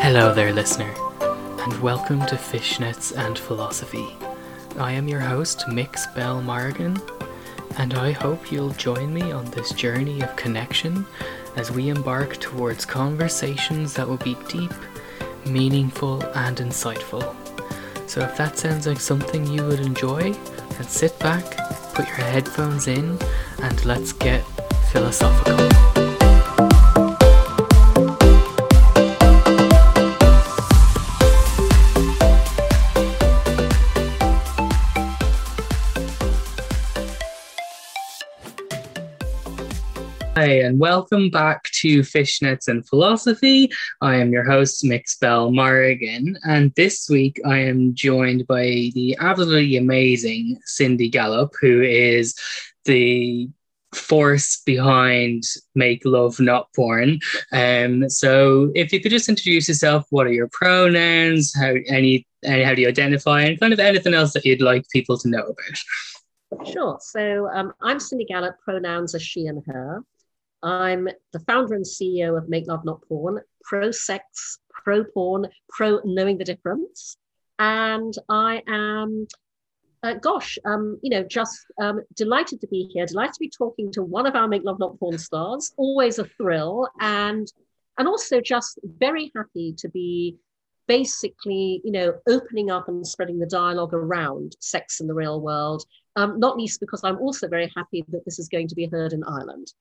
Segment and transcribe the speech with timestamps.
[0.00, 4.16] Hello there, listener, and welcome to Fishnets and Philosophy.
[4.76, 7.00] I am your host, Mix Bell Morrigan,
[7.76, 11.06] and I hope you'll join me on this journey of connection
[11.54, 14.72] as we embark towards conversations that will be deep,
[15.46, 17.36] meaningful, and insightful.
[18.08, 20.34] So, if that sounds like something you would enjoy,
[20.70, 21.44] then sit back,
[21.94, 23.18] put your headphones in,
[23.62, 24.42] and let's get
[24.92, 25.87] philosophical.
[40.38, 43.72] Hi, and welcome back to Fishnets and Philosophy.
[44.00, 49.76] I am your host, Mixbell Morrigan, and this week I am joined by the absolutely
[49.76, 52.36] amazing Cindy Gallop, who is
[52.84, 53.48] the
[53.92, 55.42] force behind
[55.74, 57.18] Make Love Not Porn.
[57.52, 61.52] Um, so, if you could just introduce yourself, what are your pronouns?
[61.52, 64.88] How any, any how do you identify, and kind of anything else that you'd like
[64.92, 66.68] people to know about?
[66.72, 66.96] Sure.
[67.00, 68.54] So um, I'm Cindy Gallop.
[68.60, 70.04] pronouns are she and her.
[70.62, 76.00] I'm the founder and CEO of Make Love Not Porn, pro sex, pro porn, pro
[76.04, 77.16] knowing the difference.
[77.58, 79.26] And I am,
[80.02, 83.92] uh, gosh, um, you know, just um, delighted to be here, delighted to be talking
[83.92, 85.72] to one of our Make Love Not Porn stars.
[85.76, 87.46] Always a thrill, and
[87.98, 90.36] and also just very happy to be
[90.86, 95.84] basically, you know, opening up and spreading the dialogue around sex in the real world.
[96.16, 99.12] Um, not least because I'm also very happy that this is going to be heard
[99.12, 99.72] in Ireland.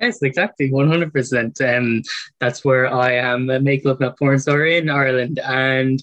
[0.00, 1.60] Yes, exactly, one hundred percent.
[1.60, 2.02] Um,
[2.40, 6.02] that's where I am a make love not porn star in Ireland, and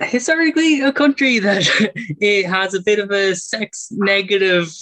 [0.00, 1.66] historically a country that
[2.20, 4.72] it has a bit of a sex negative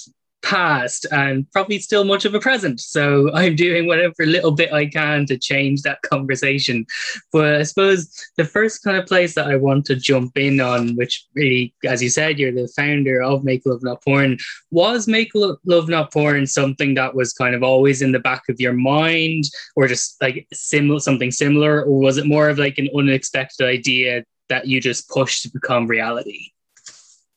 [0.44, 2.80] past and probably still much of a present.
[2.80, 6.86] So I'm doing whatever little bit I can to change that conversation.
[7.32, 10.94] But I suppose the first kind of place that I want to jump in on,
[10.96, 14.38] which really, as you said, you're the founder of Make Love Not Porn,
[14.70, 18.60] was Make Love Not Porn something that was kind of always in the back of
[18.60, 19.44] your mind
[19.76, 21.82] or just like similar something similar?
[21.82, 25.86] Or was it more of like an unexpected idea that you just pushed to become
[25.86, 26.50] reality?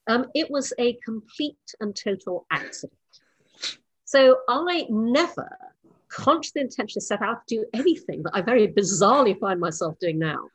[0.08, 2.97] Um, it was a complete and total accident.
[4.08, 5.50] So I never
[6.08, 10.48] consciously intentionally set out to do anything that I very bizarrely find myself doing now.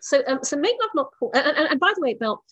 [0.00, 1.30] So, um, so make love not poor.
[1.34, 2.42] And, and, and, by the way, Bill,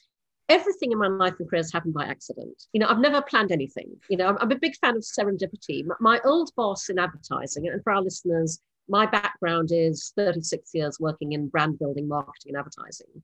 [0.50, 2.64] everything in my life and career has happened by accident.
[2.74, 3.96] You know, I've never planned anything.
[4.10, 5.86] You know, I'm, I'm a big fan of serendipity.
[5.86, 11.00] My, my old boss in advertising, and for our listeners, my background is 36 years
[11.00, 13.22] working in brand building, marketing, and advertising.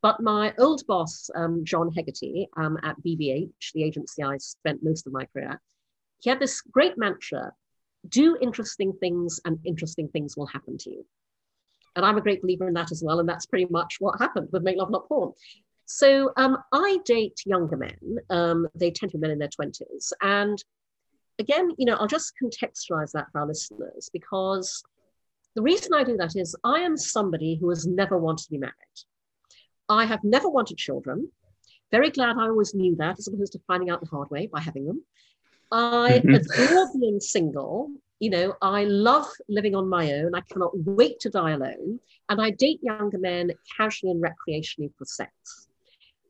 [0.00, 5.08] But my old boss, um, John Hegarty um, at BBH, the agency I spent most
[5.08, 5.60] of my career
[6.20, 7.52] he had this great mantra
[8.08, 11.06] do interesting things and interesting things will happen to you.
[11.96, 13.18] And I'm a great believer in that as well.
[13.20, 15.32] And that's pretty much what happened with Make Love Not Porn.
[15.86, 18.18] So um, I date younger men.
[18.30, 20.12] Um, they tend to be men in their 20s.
[20.22, 20.62] And
[21.38, 24.82] again, you know, I'll just contextualize that for our listeners because
[25.54, 28.58] the reason I do that is I am somebody who has never wanted to be
[28.58, 28.74] married.
[29.88, 31.30] I have never wanted children.
[31.90, 34.60] Very glad I always knew that as opposed to finding out the hard way by
[34.60, 35.02] having them.
[35.70, 36.62] I mm-hmm.
[36.62, 37.90] adore being single.
[38.20, 40.34] You know, I love living on my own.
[40.34, 42.00] I cannot wait to die alone.
[42.28, 45.68] And I date younger men casually and recreationally for sex.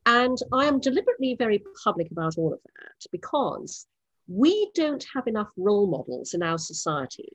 [0.04, 3.86] And I am deliberately very public about all of that because
[4.26, 7.32] we don't have enough role models in our society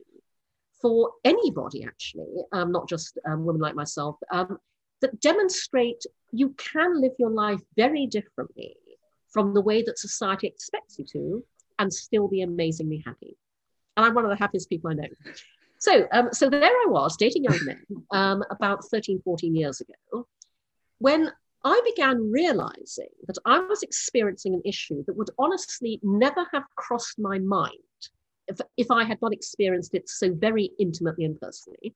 [0.80, 4.58] for anybody, actually, um, not just um, women like myself, um,
[5.00, 8.76] that demonstrate you can live your life very differently
[9.30, 11.44] from the way that society expects you to
[11.84, 13.36] and still be amazingly happy.
[13.96, 15.08] And I'm one of the happiest people I know.
[15.78, 20.26] So, um, so there I was dating young men um, about 13, 14 years ago,
[20.98, 21.30] when
[21.62, 27.18] I began realizing that I was experiencing an issue that would honestly never have crossed
[27.18, 27.74] my mind
[28.48, 31.94] if, if I had not experienced it so very intimately and personally.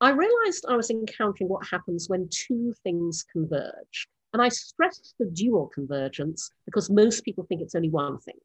[0.00, 4.08] I realized I was encountering what happens when two things converge.
[4.32, 8.36] And I stress the dual convergence because most people think it's only one thing.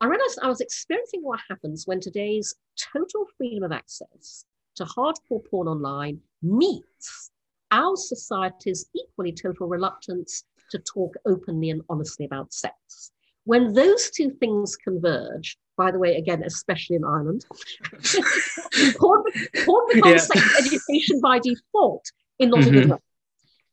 [0.00, 2.54] I realized I was experiencing what happens when today's
[2.92, 4.44] total freedom of access
[4.76, 7.30] to hardcore porn online meets
[7.72, 13.10] our society's equally total reluctance to talk openly and honestly about sex.
[13.44, 17.44] When those two things converge, by the way, again, especially in Ireland,
[18.98, 19.24] porn,
[19.64, 20.40] porn becomes yeah.
[20.42, 22.04] sex education by default
[22.38, 22.68] in not mm-hmm.
[22.68, 22.98] a good way.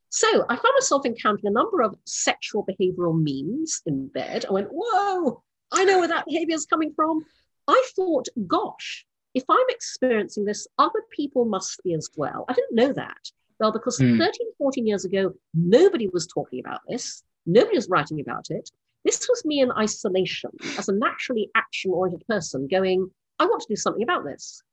[0.10, 4.46] So I found myself encountering a number of sexual behavioral memes in bed.
[4.46, 7.26] I went, whoa, I know where that behavior is coming from.
[7.68, 12.46] I thought, gosh, if I'm experiencing this, other people must be as well.
[12.48, 13.32] I didn't know that.
[13.60, 14.18] Well, because mm.
[14.18, 18.70] 13, 14 years ago, nobody was talking about this, nobody was writing about it.
[19.04, 23.10] This was me in isolation as a naturally action oriented person going,
[23.40, 24.64] I want to do something about this.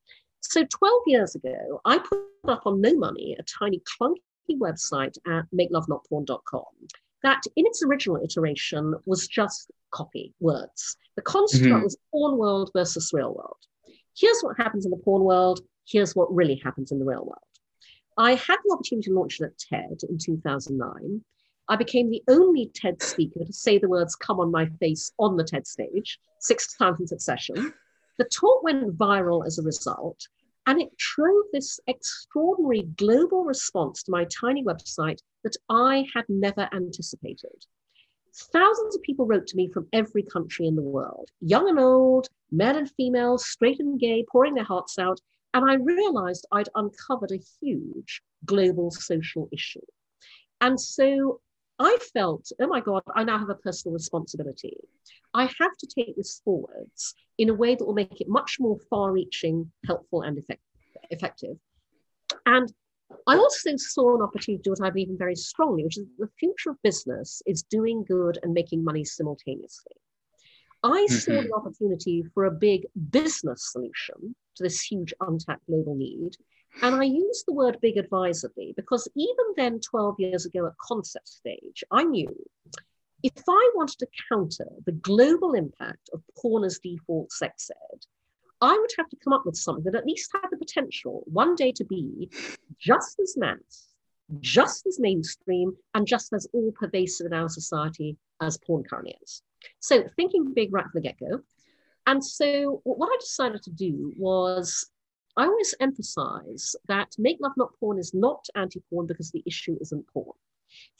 [0.40, 5.44] So 12 years ago, I put up on no money a tiny clunky website at
[5.54, 6.64] makelovenotporn.com
[7.22, 10.96] that in its original iteration was just copy words.
[11.16, 11.82] The construct mm-hmm.
[11.82, 13.58] was porn world versus real world.
[14.16, 15.60] Here's what happens in the porn world.
[15.86, 17.38] Here's what really happens in the real world.
[18.18, 21.24] I had the opportunity to launch it at TED in 2009.
[21.68, 25.36] I became the only TED speaker to say the words come on my face on
[25.36, 27.72] the TED stage six times in succession.
[28.18, 30.20] The talk went viral as a result,
[30.66, 36.68] and it drove this extraordinary global response to my tiny website that I had never
[36.72, 37.66] anticipated.
[38.34, 42.28] Thousands of people wrote to me from every country in the world, young and old,
[42.50, 45.20] men and female, straight and gay, pouring their hearts out.
[45.54, 49.84] And I realized I'd uncovered a huge global social issue.
[50.62, 51.40] And so
[51.78, 54.76] I felt, oh my God, I now have a personal responsibility.
[55.34, 58.78] I have to take this forwards in a way that will make it much more
[58.88, 60.62] far reaching, helpful, and effect-
[61.10, 61.56] effective.
[62.46, 62.72] And
[63.26, 66.06] I also saw an opportunity to do what I believe in very strongly, which is
[66.18, 69.92] the future of business is doing good and making money simultaneously.
[70.82, 71.14] I mm-hmm.
[71.14, 76.36] saw the opportunity for a big business solution to this huge untapped global need.
[76.80, 81.28] And I use the word big advisedly because even then, 12 years ago at concept
[81.28, 82.34] stage, I knew
[83.22, 88.00] if I wanted to counter the global impact of porn as default sex ed,
[88.62, 91.56] I would have to come up with something that at least had the potential one
[91.56, 92.30] day to be
[92.78, 93.88] just as mass,
[94.40, 99.42] just as mainstream, and just as all pervasive in our society as porn currently is.
[99.80, 101.40] So thinking big right from the get go.
[102.06, 104.88] And so what I decided to do was
[105.36, 109.76] I always emphasize that Make Love Not Porn is not anti porn because the issue
[109.80, 110.36] isn't porn.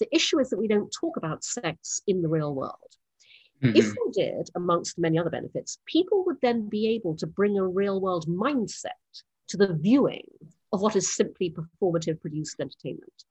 [0.01, 2.97] The issue is that we don't talk about sex in the real world.
[3.63, 3.77] Mm-hmm.
[3.77, 7.67] If we did, amongst many other benefits, people would then be able to bring a
[7.67, 8.91] real world mindset
[9.49, 10.27] to the viewing
[10.73, 13.25] of what is simply performative produced entertainment.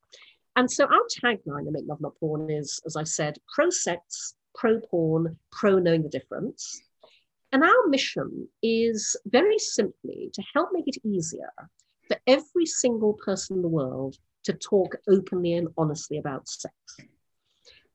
[0.56, 4.36] And so our tagline to Make Love Not Porn is, as I said, pro sex,
[4.56, 6.82] pro porn, pro knowing the difference.
[7.52, 11.52] And our mission is very simply to help make it easier
[12.08, 16.76] for every single person in the world to talk openly and honestly about sex.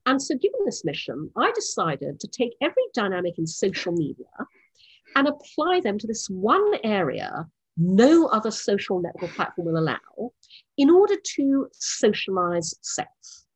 [0.06, 4.26] And so, given this mission, I decided to take every dynamic in social media
[5.16, 10.32] and apply them to this one area no other social network platform will allow
[10.78, 13.46] in order to socialize sex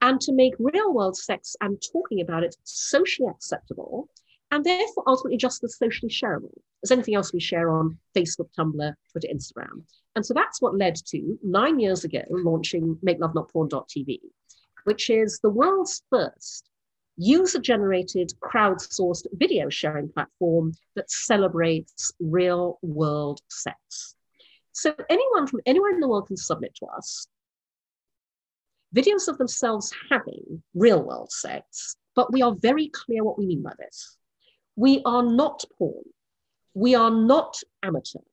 [0.00, 4.08] and to make real world sex and talking about it socially acceptable
[4.50, 8.94] and therefore ultimately just as socially shareable as anything else we share on Facebook, Tumblr,
[9.12, 9.82] Twitter, Instagram.
[10.14, 14.20] And so that's what led to nine years ago launching MakeLoveNotPorn.tv,
[14.88, 16.70] which is the world's first
[17.18, 24.14] user generated, crowdsourced video sharing platform that celebrates real world sex.
[24.72, 27.26] So anyone from anywhere in the world can submit to us
[28.96, 33.62] videos of themselves having real world sex, but we are very clear what we mean
[33.62, 34.16] by this.
[34.74, 36.04] We are not porn.
[36.72, 38.24] We are not amateur.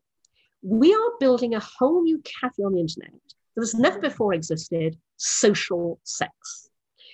[0.62, 3.12] We are building a whole new cafe on the internet
[3.56, 6.70] that has never before existed social sex.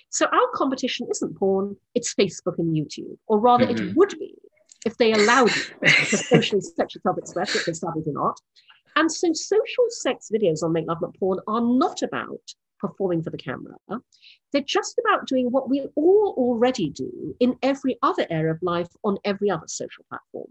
[0.10, 3.90] So our competition isn't porn, it's Facebook and YouTube, or rather, mm-hmm.
[3.90, 4.36] it would be
[4.86, 8.38] if they allowed to socially sexually self-express, which they sadly do not.
[8.96, 12.42] And so social sex videos on Make Love Not Porn are not about
[12.80, 13.76] performing for the camera.
[14.52, 18.90] They're just about doing what we all already do in every other area of life
[19.04, 20.50] on every other social platform.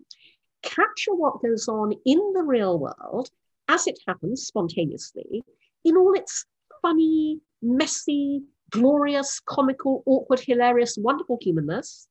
[0.63, 3.31] Capture what goes on in the real world
[3.69, 5.43] as it happens spontaneously
[5.85, 6.47] in all its
[6.83, 12.09] funny, messy, glorious, comical, awkward, hilarious, wonderful humanness.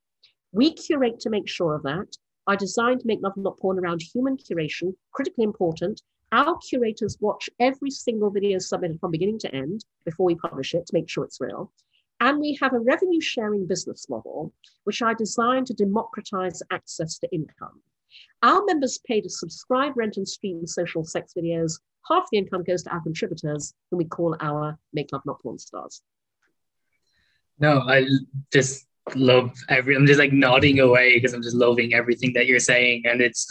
[0.52, 2.18] We curate to make sure of that.
[2.48, 6.02] I designed to Make Love Not Porn around human curation, critically important.
[6.32, 10.86] Our curators watch every single video submitted from beginning to end before we publish it
[10.88, 11.72] to make sure it's real.
[12.20, 17.34] And we have a revenue sharing business model, which I designed to democratize access to
[17.34, 17.82] income.
[18.44, 21.80] Our members pay to subscribe, rent, and stream social sex videos.
[22.08, 25.60] Half the income goes to our contributors, whom we call our Make Love Not Porn
[25.60, 26.02] stars.
[27.60, 28.08] No, I
[28.52, 29.96] just love every.
[29.96, 33.48] I'm just like nodding away because I'm just loving everything that you're saying, and it's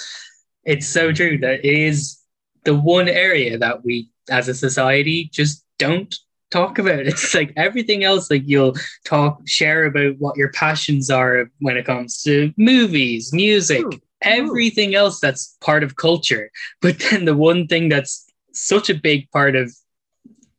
[0.65, 2.19] it's so true that it is
[2.65, 6.15] the one area that we as a society just don't
[6.51, 7.01] talk about.
[7.07, 8.75] It's like everything else, like you'll
[9.05, 14.95] talk, share about what your passions are when it comes to movies, music, Mm, everything
[14.95, 16.51] else that's part of culture.
[16.81, 18.28] But then the one thing that's
[18.59, 19.73] such a big part of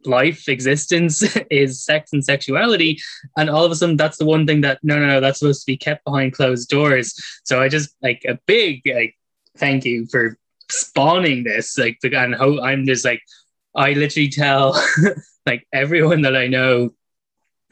[0.06, 3.00] life existence is sex and sexuality
[3.38, 5.62] and all of a sudden that's the one thing that no no no that's supposed
[5.62, 7.14] to be kept behind closed doors.
[7.44, 9.16] So i just like a big like
[9.58, 10.38] thank you for
[10.72, 13.22] spawning this like and how i'm just like
[13.76, 14.82] i literally tell
[15.46, 16.92] like everyone that i know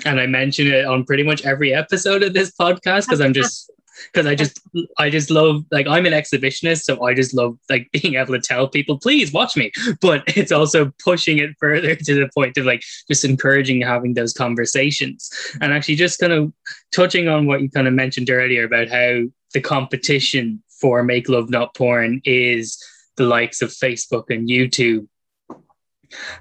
[0.04, 3.72] and i mention it on pretty much every episode of this podcast because i'm just
[4.12, 4.60] because I just
[4.98, 8.42] I just love like I'm an exhibitionist, so I just love like being able to
[8.42, 9.72] tell people, please watch me.
[10.02, 14.34] But it's also pushing it further to the point of like just encouraging having those
[14.34, 15.30] conversations.
[15.62, 16.54] And actually just kind of
[16.92, 19.24] touching on what you kind of mentioned earlier about how
[19.54, 22.82] the competition for make love not porn is
[23.16, 25.08] the likes of Facebook and YouTube.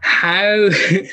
[0.01, 0.69] How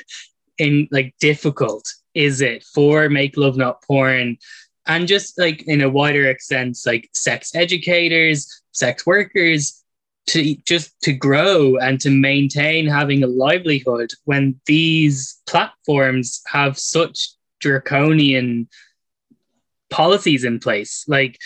[0.58, 4.38] in like difficult is it for make love not porn
[4.86, 9.84] and just like in a wider sense like sex educators sex workers
[10.26, 17.30] to just to grow and to maintain having a livelihood when these platforms have such
[17.60, 18.68] draconian
[19.90, 21.38] policies in place like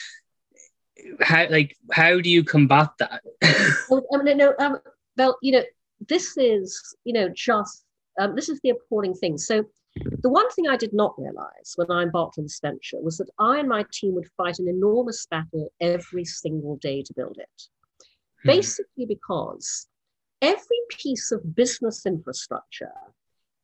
[1.22, 3.22] how like how do you combat that
[3.89, 4.79] Well, I mean, no, um,
[5.17, 5.63] well, you know,
[6.08, 7.84] this is, you know, just
[8.20, 9.38] um, this is the appalling thing.
[9.38, 9.65] So,
[10.22, 13.30] the one thing I did not realize when I embarked on this venture was that
[13.39, 17.63] I and my team would fight an enormous battle every single day to build it.
[18.44, 18.48] Hmm.
[18.48, 19.88] Basically, because
[20.42, 22.92] every piece of business infrastructure,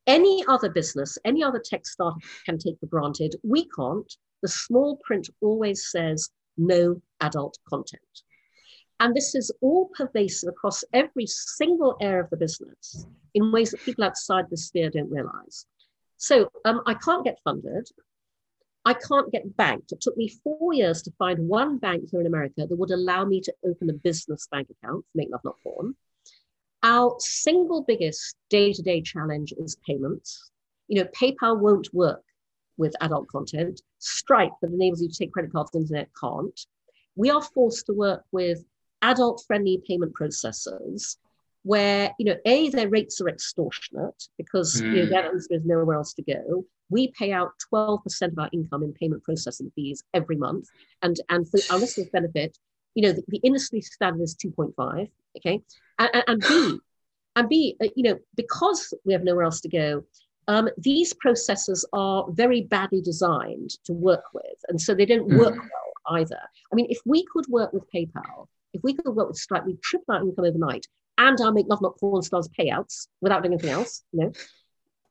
[0.08, 4.12] any other business, any other tech startup can take for granted, we can't.
[4.42, 8.02] The small print always says no adult content.
[9.00, 13.82] And this is all pervasive across every single area of the business in ways that
[13.82, 15.66] people outside the sphere don't realize.
[16.24, 17.90] So um, I can't get funded.
[18.86, 19.92] I can't get banked.
[19.92, 23.26] It took me four years to find one bank here in America that would allow
[23.26, 25.96] me to open a business bank account Make Love Not Porn.
[26.82, 30.50] Our single biggest day to day challenge is payments.
[30.88, 32.24] You know, PayPal won't work
[32.78, 33.82] with adult content.
[34.00, 36.58] Stripe, that enables you to take credit cards the internet, can't.
[37.18, 38.64] We are forced to work with
[39.02, 41.18] adult friendly payment processors
[41.64, 45.32] where, you know, A, their rates are extortionate because, you know, Mm.
[45.32, 46.66] means there's nowhere else to go.
[46.90, 50.68] We pay out 12% of our income in payment processing fees every month.
[51.02, 52.58] And, and for our listeners' benefit,
[52.96, 55.62] you know, the, the industry standard is 2.5, okay?
[56.00, 56.80] And, and, and B,
[57.38, 60.04] and B, uh, you know, because we have nowhere else to go,
[60.50, 64.58] um, these processors are very badly designed to work with.
[64.68, 66.40] And so they don't work well either.
[66.72, 69.82] I mean, if we could work with PayPal, if we could work with Stripe, we'd
[69.82, 70.86] triple our income overnight
[71.18, 74.32] and our Make Love Not Porn Stars payouts without doing anything else, you know.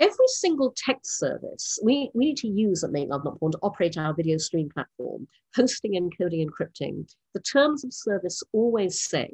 [0.01, 3.59] Every single text service we, we need to use at Make Love Not Porn to
[3.63, 7.13] operate our video stream platform, hosting, encoding, encrypting.
[7.35, 9.31] The terms of service always say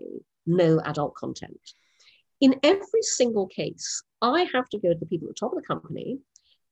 [0.47, 1.61] no adult content.
[2.41, 5.63] In every single case, I have to go to the people at the top of
[5.63, 6.19] the company,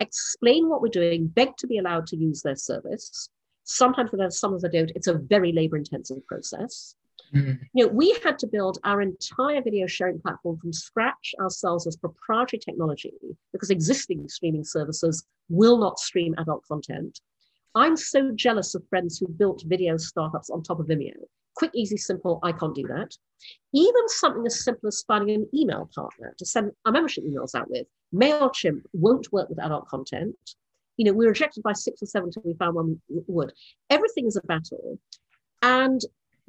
[0.00, 3.30] explain what we're doing, beg to be allowed to use their service.
[3.64, 4.92] Sometimes with us, sometimes I don't.
[4.94, 6.94] It's a very labor intensive process.
[7.34, 7.58] Mm.
[7.72, 11.96] You know, we had to build our entire video sharing platform from scratch ourselves as
[11.96, 13.12] proprietary technology
[13.52, 17.20] because existing streaming services will not stream adult content.
[17.74, 21.12] I'm so jealous of friends who built video startups on top of Vimeo.
[21.56, 22.38] Quick, easy, simple.
[22.42, 23.10] I can't do that.
[23.74, 27.70] Even something as simple as finding an email partner to send our membership emails out
[27.70, 27.86] with.
[28.14, 30.36] MailChimp won't work with adult content.
[30.96, 33.52] You know, we were rejected by six or seven until we found one would.
[33.90, 34.98] Everything is a battle.
[35.62, 36.00] And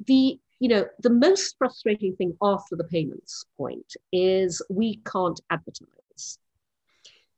[0.06, 6.38] the you know the most frustrating thing after the payments point is we can't advertise.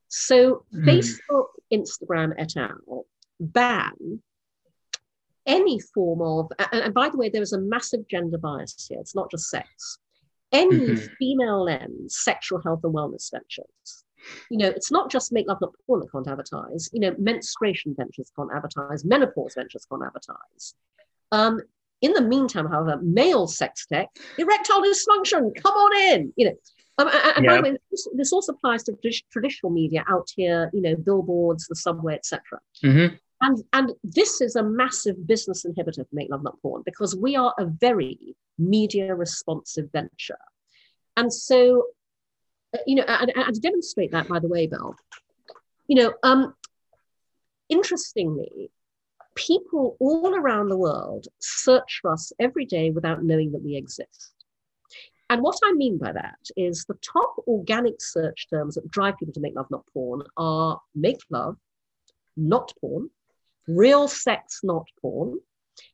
[0.07, 0.85] So Mm.
[0.85, 3.05] facebook instagram et al.
[3.39, 4.21] ban
[5.45, 8.99] any form of and, and by the way there is a massive gender bias here.
[8.99, 9.97] It's not just sex.
[10.51, 11.15] Any Mhm.
[11.17, 14.03] female lens sexual health and wellness ventures.
[14.49, 16.89] You know it's not just make love not porn that can't advertise.
[16.93, 19.03] You know menstruation ventures can't advertise.
[19.05, 20.75] Menopause ventures can't advertise.
[21.31, 21.61] Um,
[22.01, 26.33] in the meantime, however, male sex tech, erectile dysfunction, come on in.
[26.35, 26.55] You know,
[26.97, 28.97] um, and, and by the way, this, this also applies to
[29.31, 30.69] traditional media out here.
[30.73, 32.59] You know, billboards, the subway, etc.
[32.83, 33.17] Mhm.
[33.41, 37.35] And and this is a massive business inhibitor for Make Love Not Porn because we
[37.35, 40.37] are a very media responsive venture,
[41.17, 41.85] and so
[42.73, 44.95] uh, you know, and, and to demonstrate that, by the way, Bill,
[45.87, 46.53] you know, um,
[47.67, 48.71] interestingly,
[49.35, 54.33] people all around the world search for us every day without knowing that we exist.
[55.29, 59.33] And what I mean by that is the top organic search terms that drive people
[59.33, 61.55] to make love, not porn, are make love,
[62.35, 63.09] not porn,
[63.67, 65.39] real sex, not porn,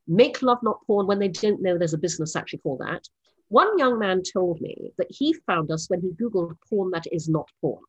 [0.08, 3.08] make love, not porn when they don't know there's a business actually called that.
[3.50, 7.29] One young man told me that he found us when he Googled porn that is
[7.29, 7.84] not porn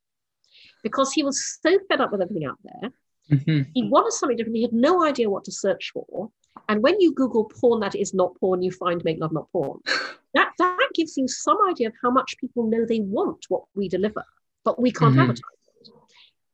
[0.82, 2.90] because he was so fed up with everything out there.
[3.30, 3.70] Mm-hmm.
[3.74, 4.56] He wanted something different.
[4.56, 6.30] He had no idea what to search for.
[6.68, 9.80] And when you Google porn that is not porn, you find make love not porn.
[10.34, 13.88] That that gives you some idea of how much people know they want what we
[13.88, 14.22] deliver,
[14.62, 15.20] but we can't mm-hmm.
[15.20, 15.40] advertise
[15.80, 15.88] it.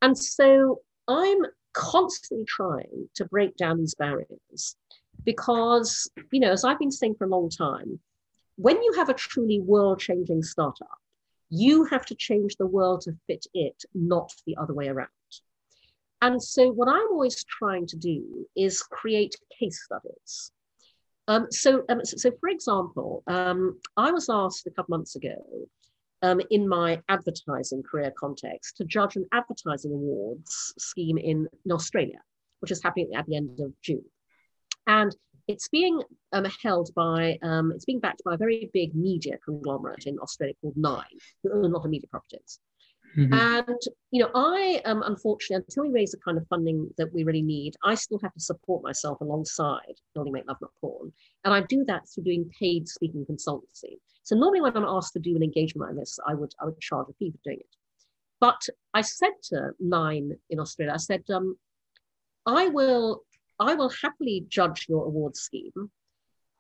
[0.01, 1.39] And so I'm
[1.73, 4.77] constantly trying to break down these barriers
[5.25, 7.99] because, you know, as I've been saying for a long time,
[8.57, 10.99] when you have a truly world-changing startup,
[11.51, 15.09] you have to change the world to fit it, not the other way around.
[16.25, 20.53] And so, what I'm always trying to do is create case studies.
[21.29, 25.37] Um, so, um, so, so, for example, um, I was asked a couple months ago
[26.23, 32.21] um, in my advertising career context to judge an advertising awards scheme in, Australia,
[32.61, 34.07] which is happening at the end of June.
[34.87, 35.15] And
[35.47, 36.01] it's being
[36.33, 40.55] um, held by, um, it's being backed by a very big media conglomerate in Australia
[40.63, 42.61] called Nine, who own a lot of media properties.
[43.17, 43.33] Mm-hmm.
[43.33, 43.81] And
[44.11, 47.43] you know, I am unfortunately, until we raise the kind of funding that we really
[47.43, 51.13] need, I still have to support myself alongside building Make Love Not Porn,
[51.45, 53.99] and I do that through doing paid speaking consultancy.
[54.25, 56.81] So normally, when I'm asked to do an engagement like this, I would I would
[56.81, 57.77] charge a fee for doing it.
[58.41, 58.61] But
[58.93, 61.57] I said to Nine in Australia, I said, um,
[62.47, 63.23] I will
[63.61, 65.91] I will happily judge your award scheme.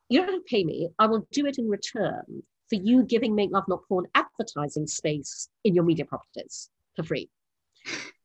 [0.08, 0.88] You don't have to pay me.
[0.98, 2.42] I will do it in return
[2.74, 7.28] for you giving Make Love Not Porn advertising space in your media properties for free.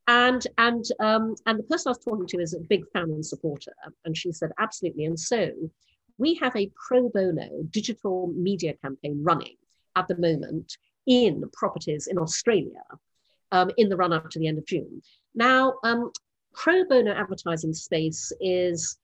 [0.07, 3.23] And and um, and the person I was talking to is a big fan and
[3.23, 3.73] supporter,
[4.05, 5.05] and she said absolutely.
[5.05, 5.51] And so
[6.17, 9.55] we have a pro bono digital media campaign running
[9.95, 12.81] at the moment in properties in Australia
[13.51, 15.01] um, in the run up to the end of June.
[15.35, 16.11] Now, um,
[16.53, 18.97] pro bono advertising space is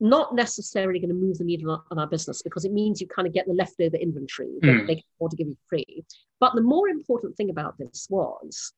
[0.00, 3.26] not necessarily going to move the needle on our business because it means you kind
[3.26, 4.86] of get the leftover inventory that mm.
[4.86, 6.04] they can afford to give you free.
[6.40, 8.72] But the more important thing about this was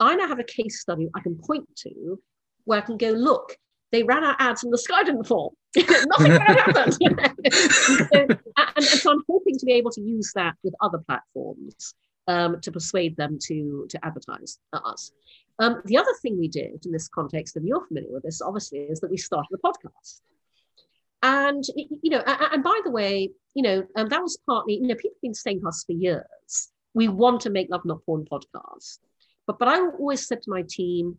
[0.00, 2.20] I now have a case study I can point to
[2.64, 3.56] where I can go, look,
[3.92, 5.54] they ran our ads and the sky didn't fall.
[5.76, 6.94] Nothing happened.
[7.52, 8.38] so, and,
[8.76, 11.94] and, so I'm hoping to be able to use that with other platforms
[12.28, 15.12] um, to persuade them to, to advertise us.
[15.58, 18.80] Um, the other thing we did in this context, and you're familiar with this, obviously,
[18.80, 20.20] is that we started a podcast.
[21.22, 21.64] And,
[22.02, 25.12] you know, and by the way, you know, um, that was partly, you know, people
[25.16, 28.98] have been saying to us for years, we want to make Love Not Porn podcast.
[29.46, 31.18] But, but I always said to my team,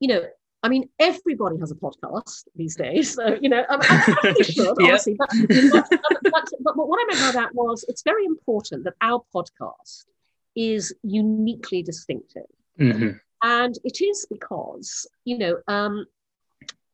[0.00, 0.22] you know,
[0.62, 3.14] I mean, everybody has a podcast these days.
[3.14, 3.80] So, you know, um,
[4.42, 5.16] should, obviously.
[5.18, 5.28] But,
[5.72, 5.88] but,
[6.22, 10.04] but, but, what I meant by that was it's very important that our podcast
[10.54, 12.46] is uniquely distinctive.
[12.78, 13.10] Mm-hmm.
[13.42, 16.06] And it is because, you know, um,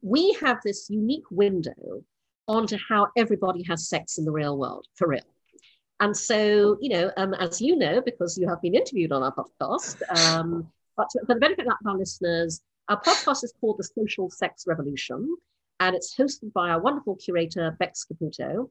[0.01, 2.03] we have this unique window
[2.49, 5.21] onto how everybody has sex in the real world, for real.
[6.01, 9.35] And so, you know, um, as you know, because you have been interviewed on our
[9.35, 14.31] podcast, um, but for the benefit of our listeners, our podcast is called The Social
[14.31, 15.37] Sex Revolution,
[15.81, 18.71] and it's hosted by our wonderful curator, Bex Caputo.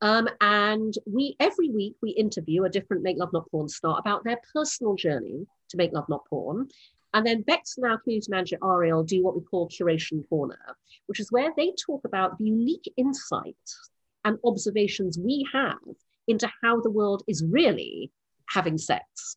[0.00, 4.22] Um, and we every week we interview a different Make Love Not Porn star about
[4.24, 6.68] their personal journey to make love not porn.
[7.14, 10.58] And then Bex and our community manager Ariel do what we call curation corner,
[11.06, 13.90] which is where they talk about the unique insights
[14.24, 15.78] and observations we have
[16.26, 18.12] into how the world is really
[18.50, 19.36] having sex.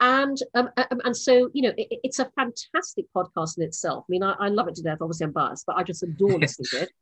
[0.00, 4.04] And um, um and so you know it, it's a fantastic podcast in itself.
[4.08, 4.98] I mean, I, I, love it to death.
[5.02, 6.92] Obviously, I'm biased, but I just adore listening to it.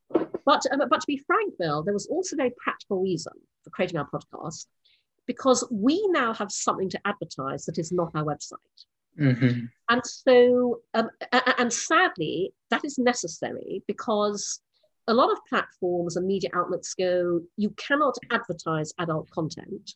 [0.45, 3.71] But um, but to be frank, Bill, there was also a very practical reason for
[3.71, 4.67] creating our podcast
[5.27, 8.57] because we now have something to advertise that is not our website.
[9.19, 9.67] Mm-hmm.
[9.89, 11.11] And so, um,
[11.59, 14.61] and sadly, that is necessary because
[15.09, 19.95] a lot of platforms and media outlets go, you cannot advertise adult content.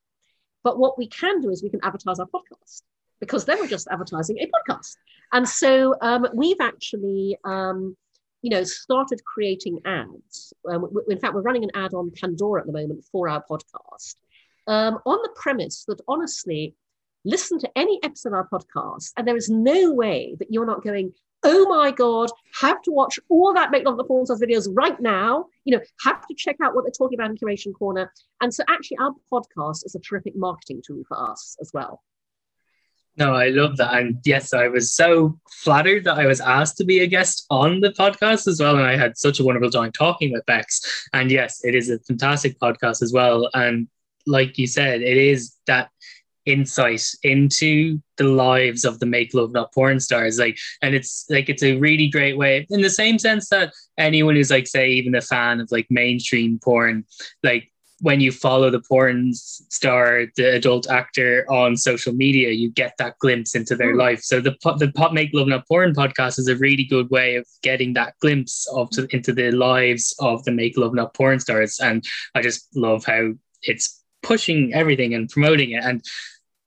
[0.65, 2.83] But what we can do is we can advertise our podcast
[3.21, 4.97] because then we're just advertising a podcast.
[5.33, 7.97] And so um, we've actually, um,
[8.41, 10.53] you know, started creating ads.
[10.69, 14.15] Um, in fact, we're running an ad on Pandora at the moment for our podcast
[14.67, 16.75] um, on the premise that honestly,
[17.25, 20.83] listen to any episode of our podcast, and there is no way that you're not
[20.83, 21.13] going,
[21.45, 22.31] oh my God,
[22.61, 25.47] have to watch all that Make Love the Porn Stars videos right now.
[25.65, 28.13] You know, have to check out what they're talking about in Curation Corner.
[28.41, 32.03] And so actually our podcast is a terrific marketing tool for us as well.
[33.17, 33.95] No, I love that.
[33.95, 37.81] And yes, I was so flattered that I was asked to be a guest on
[37.81, 38.77] the podcast as well.
[38.77, 41.09] And I had such a wonderful time talking with Bex.
[41.13, 43.51] And yes, it is a fantastic podcast as well.
[43.53, 43.89] And
[44.27, 45.91] like you said, it is that
[46.47, 51.49] insight into the lives of the make love not porn stars like and it's like
[51.49, 55.15] it's a really great way in the same sense that anyone who's like say even
[55.15, 57.05] a fan of like mainstream porn
[57.43, 62.95] like when you follow the porn star, the adult actor on social media, you get
[62.99, 63.99] that glimpse into their mm.
[63.99, 64.23] life.
[64.23, 67.47] So the the Pop Make Love Not Porn podcast is a really good way of
[67.63, 71.79] getting that glimpse of to, into the lives of the Make Love Not Porn stars.
[71.79, 75.85] And I just love how it's pushing everything and promoting it.
[75.85, 76.05] And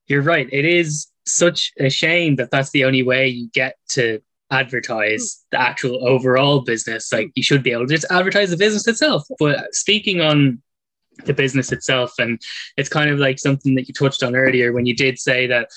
[0.07, 4.21] you're right, it is such a shame that that's the only way you get to
[4.51, 5.55] advertise hmm.
[5.57, 7.11] the actual overall business.
[7.11, 9.23] Like you should be able to just advertise the business itself.
[9.39, 10.61] But speaking on
[11.23, 12.13] the business itself.
[12.19, 12.41] And
[12.77, 15.69] it's kind of like something that you touched on earlier when you did say that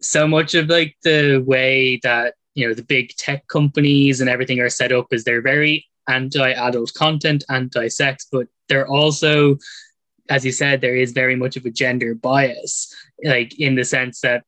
[0.00, 4.60] so much of like the way that you know the big tech companies and everything
[4.60, 9.56] are set up is they're very anti-adult content, anti-sex, but they're also,
[10.28, 14.20] as you said, there is very much of a gender bias, like in the sense
[14.20, 14.44] that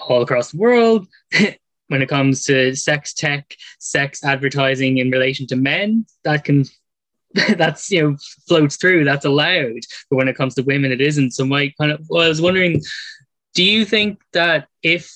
[0.00, 1.06] all across the world.
[1.88, 6.64] when it comes to sex tech, sex advertising in relation to men, that can
[7.56, 8.16] that's you know
[8.48, 11.92] floats through that's allowed but when it comes to women it isn't so my kind
[11.92, 12.80] of well, i was wondering
[13.54, 15.12] do you think that if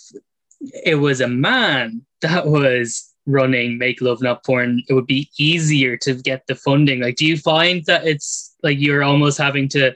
[0.85, 5.97] it was a man that was running make love not porn it would be easier
[5.97, 7.01] to get the funding.
[7.01, 9.95] Like do you find that it's like you're almost having to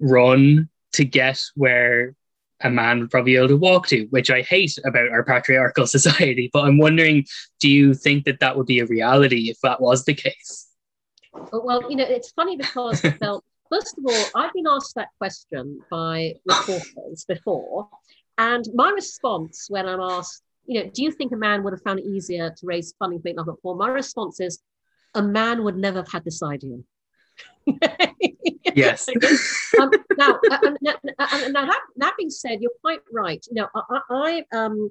[0.00, 2.14] run to get where
[2.62, 5.86] a man would probably be able to walk to which i hate about our patriarchal
[5.96, 7.22] society but i'm wondering
[7.60, 10.68] do you think that that would be a reality if that was the case?
[11.52, 15.80] Well, you know, it's funny because well, first of all, I've been asked that question
[15.90, 17.88] by reporters before,
[18.38, 21.82] and my response when I'm asked, you know, do you think a man would have
[21.82, 23.78] found it easier to raise funding for Love Porn?
[23.78, 24.60] My response is,
[25.14, 26.76] a man would never have had this idea.
[28.74, 29.08] yes.
[29.80, 33.44] um, now, uh, uh now, uh, now that, that being said, you're quite right.
[33.50, 34.90] You know, I, I um,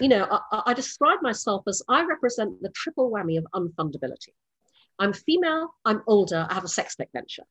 [0.00, 4.32] you know, I, I describe myself as I represent the triple whammy of unfundability.
[4.98, 7.44] I'm female, I'm older, I have a sex tech venture.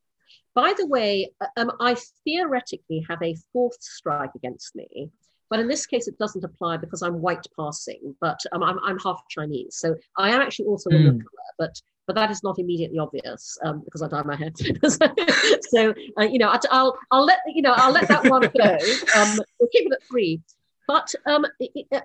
[0.55, 5.11] By the way, uh, um, I theoretically have a fourth strike against me,
[5.49, 8.99] but in this case, it doesn't apply because I'm white passing, but um, I'm, I'm
[8.99, 9.77] half Chinese.
[9.77, 11.07] So I am actually also mm.
[11.07, 14.51] a color, but but that is not immediately obvious um, because I dye my hair.
[15.61, 18.77] so uh, you know, I'll I'll let you know I'll let that one go.
[19.15, 20.41] Um, we'll keep it at three.
[20.87, 21.45] But um,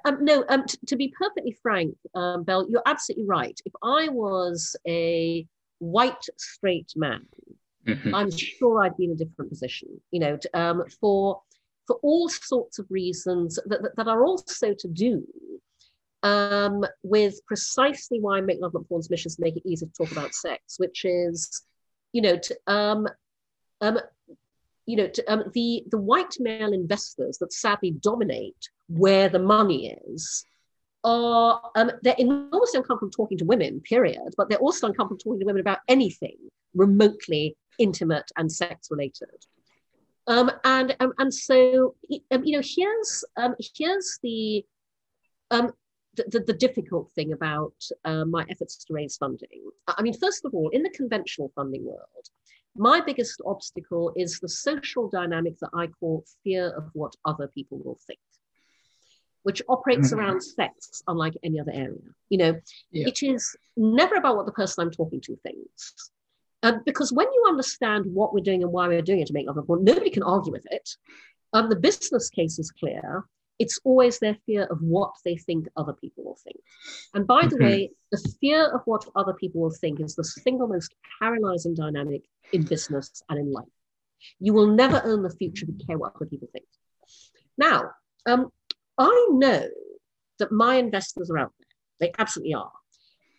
[0.04, 3.58] um, no, um, t- to be perfectly frank, um, Belle, you're absolutely right.
[3.66, 5.46] If I was a
[5.80, 7.26] white straight man,
[7.86, 8.14] mm-hmm.
[8.14, 10.00] I'm sure I'd be in a different position.
[10.10, 11.42] You know, to, um, for
[11.90, 15.26] for all sorts of reasons that, that, that are also to do
[16.22, 19.92] um, with precisely why Make Love Not Porn's mission is to make it easy to
[19.92, 21.64] talk about sex, which is,
[22.12, 23.08] you know, to, um,
[23.80, 23.98] um,
[24.86, 29.98] you know, to, um, the, the white male investors that sadly dominate where the money
[30.06, 30.44] is
[31.02, 35.46] are, um, they're enormously uncomfortable talking to women, period, but they're also uncomfortable talking to
[35.46, 36.36] women about anything
[36.72, 39.44] remotely intimate and sex related.
[40.30, 41.96] Um, and, um, and so,
[42.30, 44.64] um, you know, here's, um, here's the,
[45.50, 45.72] um,
[46.14, 49.48] the, the, the, difficult thing about uh, my efforts to raise funding.
[49.88, 52.28] I mean, first of all, in the conventional funding world,
[52.76, 57.80] my biggest obstacle is the social dynamic that I call fear of what other people
[57.84, 58.20] will think,
[59.42, 60.20] which operates mm-hmm.
[60.20, 61.98] around sex, unlike any other area.
[62.28, 62.60] You know,
[62.92, 63.08] yeah.
[63.08, 66.12] it is never about what the person I'm talking to thinks.
[66.62, 69.46] Um, because when you understand what we're doing and why we're doing it to make
[69.46, 70.88] love porn, nobody can argue with it.
[71.52, 73.24] Um, the business case is clear
[73.60, 76.56] it's always their fear of what they think other people will think.
[77.12, 77.64] And by the mm-hmm.
[77.64, 82.22] way, the fear of what other people will think is the single most paralyzing dynamic
[82.54, 83.68] in business and in life.
[84.38, 86.64] You will never own the future if you care what other people think.
[87.58, 87.90] Now,
[88.24, 88.50] um,
[88.96, 89.68] I know
[90.38, 91.66] that my investors are out there.
[92.08, 92.72] They absolutely are.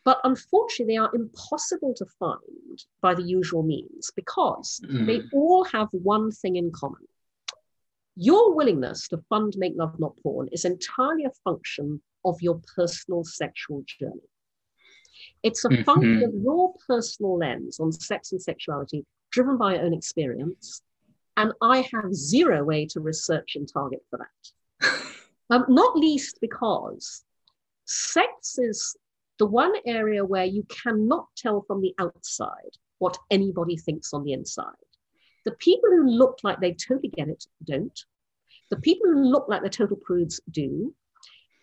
[0.04, 5.06] But unfortunately, they are impossible to find by the usual means because mm.
[5.06, 7.06] they all have one thing in common
[8.16, 13.24] your willingness to fund Make Love Not Porn is entirely a function of your personal
[13.24, 14.30] sexual journey.
[15.44, 15.84] It's a mm-hmm.
[15.84, 20.82] function of your personal lens on sex and sexuality, driven by your own experience.
[21.38, 24.92] And I have zero way to research and target for that.
[25.50, 27.24] um, not least because
[27.86, 28.96] sex is
[29.42, 34.34] the one area where you cannot tell from the outside what anybody thinks on the
[34.34, 34.86] inside.
[35.46, 38.00] The people who look like they totally get it don't.
[38.70, 40.94] The people who look like the total prudes do.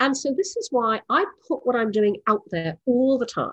[0.00, 3.52] And so this is why I put what I'm doing out there all the time,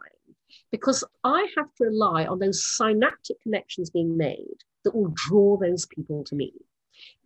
[0.72, 5.86] because I have to rely on those synaptic connections being made that will draw those
[5.86, 6.52] people to me.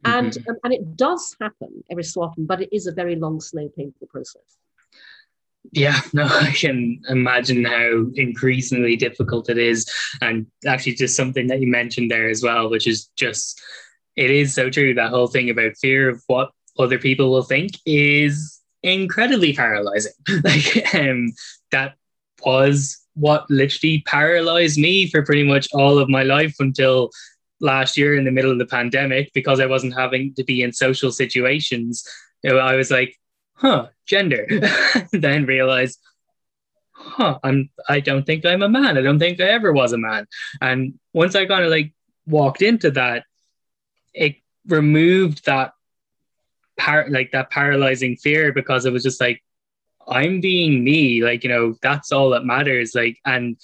[0.04, 0.50] And, mm-hmm.
[0.50, 3.70] um, and it does happen every so often, but it is a very long, slow,
[3.70, 4.58] painful process.
[5.72, 9.90] Yeah, no, I can imagine how increasingly difficult it is.
[10.22, 13.62] And actually, just something that you mentioned there as well, which is just,
[14.16, 14.94] it is so true.
[14.94, 20.14] That whole thing about fear of what other people will think is incredibly paralyzing.
[20.44, 21.32] like, um,
[21.72, 21.96] that
[22.46, 27.10] was what literally paralyzed me for pretty much all of my life until
[27.60, 30.72] last year in the middle of the pandemic because I wasn't having to be in
[30.72, 32.08] social situations.
[32.46, 33.14] I was like,
[33.60, 34.48] huh, gender.
[35.12, 36.00] then realized,
[36.94, 38.98] huh, I'm I don't think I'm a man.
[38.98, 40.28] I don't think I ever was a man.
[40.62, 41.94] And once I kind of like
[42.26, 43.26] walked into that,
[44.14, 45.74] it removed that
[46.78, 49.42] par- like that paralyzing fear because it was just like
[50.10, 52.96] I'm being me, like, you know, that's all that matters.
[52.96, 53.58] Like, and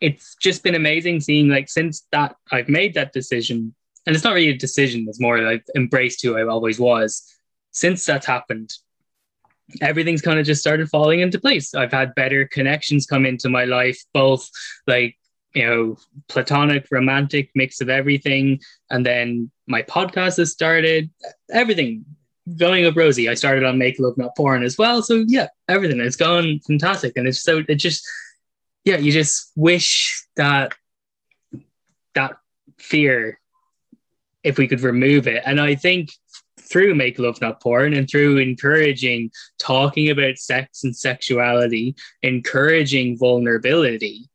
[0.00, 3.74] it's just been amazing seeing, like, since that I've made that decision,
[4.06, 7.24] and it's not really a decision, it's more I've embraced who I always was.
[7.70, 8.72] Since that's happened,
[9.80, 11.74] everything's kind of just started falling into place.
[11.74, 14.48] I've had better connections come into my life, both
[14.86, 15.16] like,
[15.54, 15.96] you know,
[16.28, 18.60] platonic, romantic mix of everything.
[18.90, 21.10] And then my podcast has started,
[21.50, 22.04] everything
[22.56, 23.28] going up rosy.
[23.28, 25.02] I started on Make Love Not Porn as well.
[25.02, 27.16] So yeah, everything has gone fantastic.
[27.16, 28.06] And it's so it just
[28.84, 30.72] yeah, you just wish that
[32.14, 32.38] that
[32.78, 33.38] fear
[34.42, 35.42] if we could remove it.
[35.44, 36.10] And I think
[36.70, 44.28] through Make Love Not Porn and through encouraging talking about sex and sexuality, encouraging vulnerability,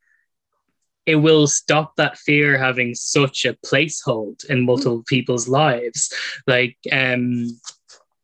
[1.06, 6.13] it will stop that fear having such a placehold in multiple people's lives.
[6.48, 7.48] Like um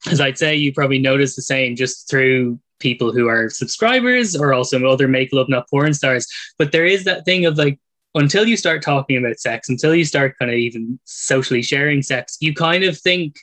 [0.07, 4.53] as I'd say, you probably notice the same just through people who are subscribers or
[4.53, 6.27] also other make love not porn stars.
[6.57, 7.79] But there is that thing of like,
[8.15, 12.37] until you start talking about sex, until you start kind of even socially sharing sex,
[12.39, 13.35] you kind of think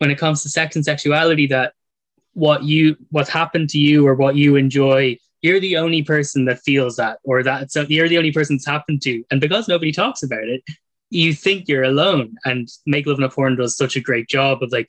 [0.00, 1.72] when it comes to sex and sexuality that
[2.34, 6.60] what you what's happened to you or what you enjoy you're the only person that
[6.60, 9.24] feels that or that so you're the only person it's happened to.
[9.30, 10.62] And because nobody talks about it
[11.10, 12.36] you think you're alone.
[12.44, 14.88] And make love not porn does such a great job of like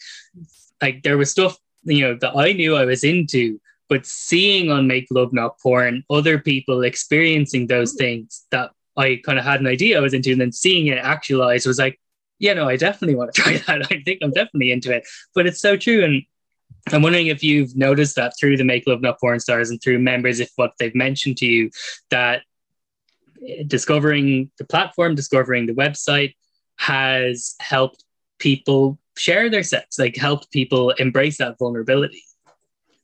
[0.81, 4.87] like there was stuff you know that I knew I was into, but seeing on
[4.87, 9.67] Make Love Not Porn other people experiencing those things that I kind of had an
[9.67, 11.99] idea I was into, and then seeing it actualized was like,
[12.41, 13.91] yeah, no, I definitely want to try that.
[13.91, 15.07] I think I'm definitely into it.
[15.33, 16.03] But it's so true.
[16.03, 16.23] And
[16.91, 19.99] I'm wondering if you've noticed that through the Make Love Not Porn stars and through
[19.99, 21.69] members, if what they've mentioned to you
[22.09, 22.41] that
[23.47, 26.33] eh, discovering the platform, discovering the website
[26.77, 28.03] has helped
[28.39, 32.23] people share their sex, like help people embrace that vulnerability.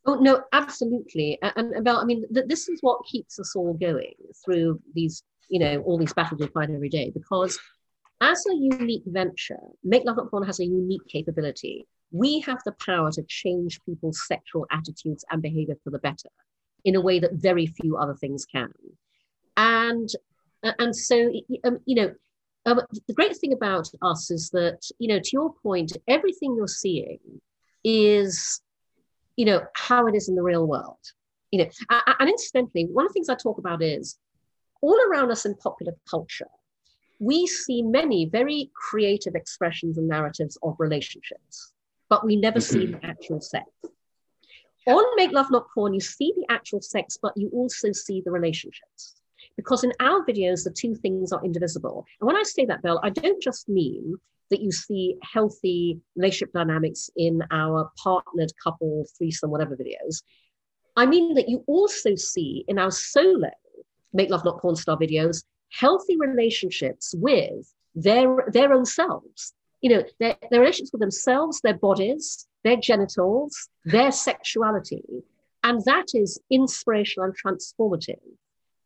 [0.08, 1.38] Oh no, absolutely.
[1.44, 5.60] And, and I mean, th- this is what keeps us all going through these, you
[5.60, 7.12] know, all these battles we fight every day.
[7.14, 7.60] Because
[8.22, 11.88] as a unique venture, Make Love Not Porn has a unique capability.
[12.12, 16.30] We have the power to change people's sexual attitudes and behavior for the better
[16.84, 18.72] in a way that very few other things can.
[19.58, 20.10] And
[20.64, 21.32] and so,
[21.64, 22.14] um, you know,
[22.66, 26.68] um, the great thing about us is that, you know, to your point, everything you're
[26.68, 27.20] seeing
[27.84, 28.62] is,
[29.36, 30.98] you know, how it is in the real world.
[31.52, 31.70] You know,
[32.20, 34.18] and incidentally, one of the things I talk about is
[34.82, 36.50] all around us in popular culture,
[37.20, 41.74] we see many very creative expressions and narratives of relationships,
[42.10, 43.00] but we never see mm-hmm.
[43.00, 43.66] the actual sex.
[44.88, 48.32] On Make Love Not Porn, you see the actual sex, but you also see the
[48.32, 49.16] relationships.
[49.58, 52.06] Because in our videos, the two things are indivisible.
[52.22, 54.16] And when I say that, Bill, I don't just mean
[54.50, 60.22] that you see healthy relationship dynamics in our partnered couple, threesome, whatever videos.
[60.96, 63.50] I mean that you also see in our solo
[64.14, 69.54] Make Love Not Porn Star videos healthy relationships with their, their own selves.
[69.82, 75.04] You know, their, their relationships with themselves, their bodies, their genitals, their sexuality.
[75.64, 78.20] And that is inspirational and transformative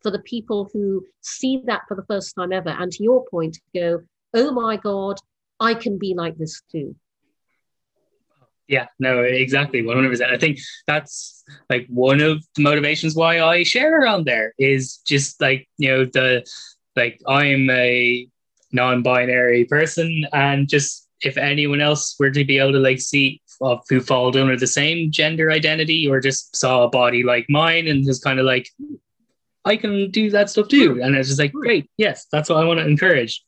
[0.02, 2.70] for the people who see that for the first time ever.
[2.70, 4.02] And to your point, go,
[4.34, 5.18] oh my God,
[5.60, 6.96] I can be like this too.
[8.72, 10.32] Yeah, no, exactly, 100%.
[10.32, 15.42] I think that's like one of the motivations why I share around there is just
[15.42, 16.50] like, you know, the
[16.96, 18.30] like I'm a
[18.72, 23.42] non binary person, and just if anyone else were to be able to like see
[23.62, 27.90] uh, who fall under the same gender identity or just saw a body like mine
[27.90, 28.70] and just kind of like
[29.66, 31.02] I can do that stuff too.
[31.04, 33.44] And it's just like, great, yes, that's what I want to encourage.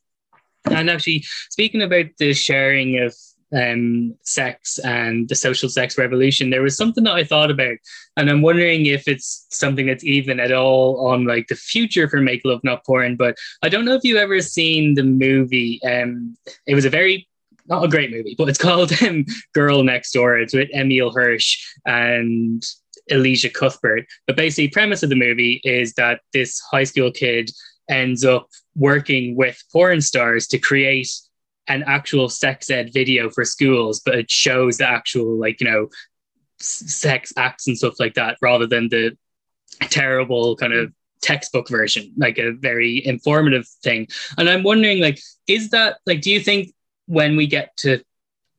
[0.70, 3.14] And actually, speaking about the sharing of
[3.54, 7.76] um, sex and the social sex revolution, there was something that I thought about,
[8.16, 12.20] and I'm wondering if it's something that's even at all on like the future for
[12.20, 13.16] Make Love Not Porn.
[13.16, 15.80] But I don't know if you've ever seen the movie.
[15.84, 16.36] Um,
[16.66, 17.28] it was a very
[17.66, 20.40] not a great movie, but it's called um, Girl Next Door.
[20.40, 22.64] It's with Emile Hirsch and
[23.10, 24.06] Elisha Cuthbert.
[24.26, 27.50] But basically, premise of the movie is that this high school kid
[27.88, 31.10] ends up working with porn stars to create
[31.68, 35.88] an actual sex ed video for schools, but it shows the actual like you know
[36.58, 39.16] sex acts and stuff like that rather than the
[39.90, 44.06] terrible kind of textbook version like a very informative thing.
[44.38, 46.74] And i'm wondering like is that like do you think
[47.06, 48.02] when we get to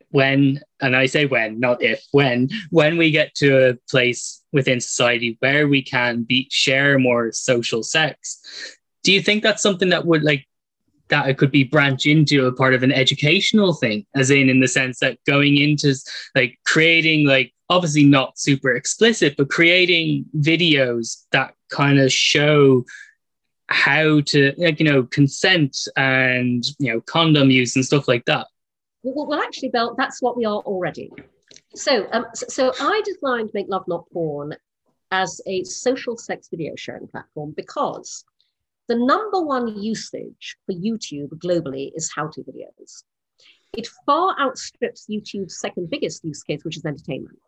[0.10, 4.80] when and i say when not if when when we get to a place within
[4.80, 8.42] society where we can be share more social sex
[9.04, 10.48] do you think that's something that would like
[11.10, 14.60] that it could be branch into a part of an educational thing as in in
[14.60, 15.94] the sense that going into
[16.36, 22.84] like creating like obviously not super explicit but creating videos that kind of show
[23.68, 28.48] how to like you know consent and you know condom use and stuff like that.
[29.04, 31.12] Well, well actually Belle, that's what we are already.
[31.74, 34.56] So um so, so i designed make love not porn
[35.12, 38.24] as a social sex video sharing platform because
[38.88, 43.04] the number one usage for YouTube globally is how to videos.
[43.74, 47.40] It far outstrips YouTube's second biggest use case, which is entertainment.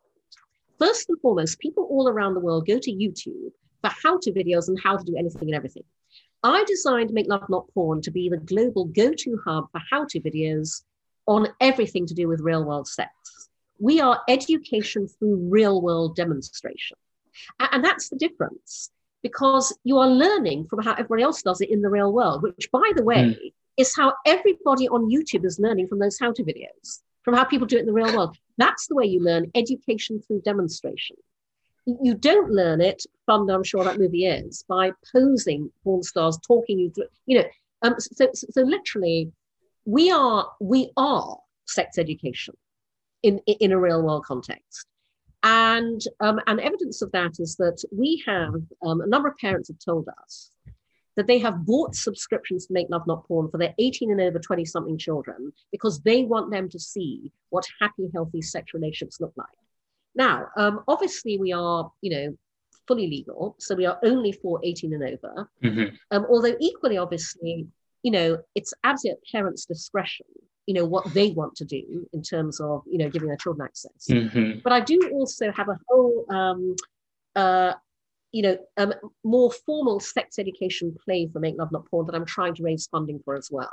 [0.80, 4.68] First and foremost, people all around the world go to YouTube for how to videos
[4.68, 5.84] and how to do anything and everything.
[6.44, 10.06] I designed Make Love Not Porn to be the global go to hub for how
[10.06, 10.84] to videos
[11.28, 13.12] on everything to do with real world sex.
[13.80, 16.98] We are education through real world demonstration.
[17.60, 18.92] And that's the difference
[19.24, 22.70] because you are learning from how everybody else does it in the real world, which,
[22.72, 23.54] by the way, mm.
[23.78, 27.68] is how everybody on YouTube is learning from those how to videos, from how people
[27.68, 28.38] do it in the real world.
[28.58, 31.18] That's the way you learn education through demonstration.
[31.86, 36.80] You don't learn it from, I'm sure that movie is, by posing porn stars, talking
[36.80, 37.46] you through, you know.
[37.82, 39.32] Um, so, so, so literally,
[39.86, 42.56] we are we are sex education
[43.24, 44.86] in in a real world context.
[45.44, 49.70] And, um, and evidence of that is that we have um, a number of parents
[49.70, 50.52] have told us
[51.16, 54.40] that they have bought subscriptions to Make Love Not Porn for their 18 and over
[54.40, 59.34] 20 something children because they want them to see what happy, healthy sex relationships look
[59.36, 59.48] like.
[60.16, 62.38] Now, um, obviously, we are, you know,
[62.88, 65.50] fully legal, so we are only for 18 and over.
[65.64, 65.96] Mm-hmm.
[66.12, 67.68] Um, although, equally, obviously,
[68.04, 70.28] you know, it's absolute parents' discretion
[70.68, 73.66] you know what they want to do in terms of you know giving their children
[73.66, 74.08] access.
[74.10, 74.60] Mm-hmm.
[74.64, 76.76] but i do also have a whole um,
[77.36, 77.74] uh,
[78.32, 82.26] you know um, more formal sex education play for make love not porn that i'm
[82.26, 83.72] trying to raise funding for as well.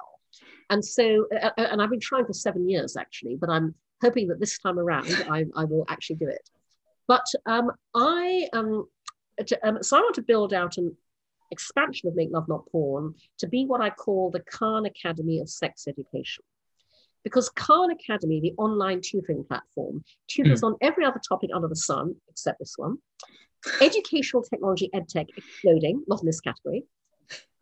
[0.71, 4.29] And so uh, uh, and i've been trying for seven years actually but i'm hoping
[4.29, 6.49] that this time around i, I will actually do it.
[7.07, 8.87] But um, i um,
[9.47, 10.97] to, um, so i want to build out an
[11.51, 15.49] expansion of make love not porn to be what i call the khan academy of
[15.49, 16.45] sex education
[17.25, 20.67] because Khan Academy, the online tutoring platform, tutors mm.
[20.69, 22.99] on every other topic under the sun except this one.
[23.81, 26.85] Educational technology, edtech exploding, not in this category.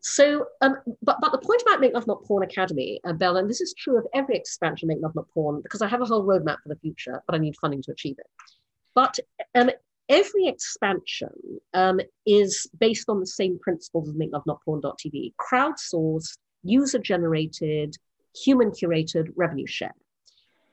[0.00, 3.48] So, um, but but the point about Make Love Not Porn Academy, uh, Belle, and
[3.48, 6.24] this is true of every expansion Make Love Not Porn, because I have a whole
[6.24, 8.26] roadmap for the future, but I need funding to achieve it.
[8.96, 9.20] But
[9.54, 9.70] um,
[10.08, 11.30] every expansion
[11.72, 17.96] um, is based on the same principles as Make Love Not Porn.tv, crowdsourced, user generated,
[18.34, 19.94] human curated revenue share.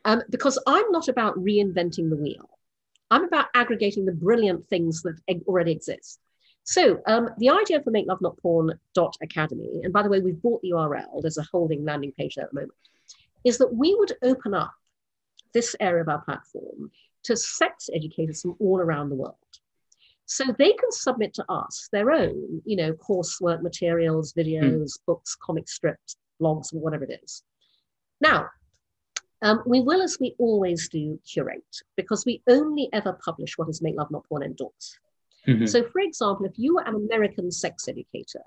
[0.06, 2.50] Um, because I'm not about reinventing the wheel.
[3.12, 6.20] I'm about aggregating the brilliant things that already exist.
[6.64, 8.80] So um, the idea for Make Love Not Porn
[9.22, 12.46] Academy, and by the way, we've bought the URL, there's a holding landing page there
[12.46, 12.74] at the moment,
[13.44, 14.72] is that we would open up
[15.54, 16.92] this area of our platform
[17.24, 19.36] to sex educators from all around the world.
[20.26, 25.06] So they can submit to us their own, you know, coursework materials, videos, mm.
[25.08, 27.42] books, comic strips, blogs, whatever it is.
[28.22, 28.48] Now,
[29.42, 31.64] um, we will, as we always do, curate
[31.96, 35.00] because we only ever publish what is Make Love Not Porn endorsed.
[35.48, 35.66] Mm-hmm.
[35.66, 38.44] So, for example, if you were an American sex educator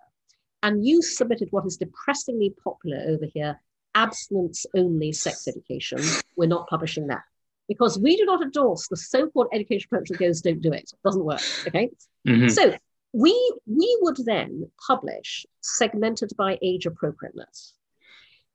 [0.63, 3.59] and you submitted what is depressingly popular over here,
[3.95, 6.01] abstinence only sex education,
[6.37, 7.23] we're not publishing that
[7.69, 10.91] because we do not endorse the so-called education approach that goes, don't do it.
[10.93, 11.41] it doesn't work.
[11.67, 11.91] Okay.
[12.27, 12.49] Mm-hmm.
[12.49, 12.77] So
[13.13, 17.75] we we would then publish segmented by age appropriateness.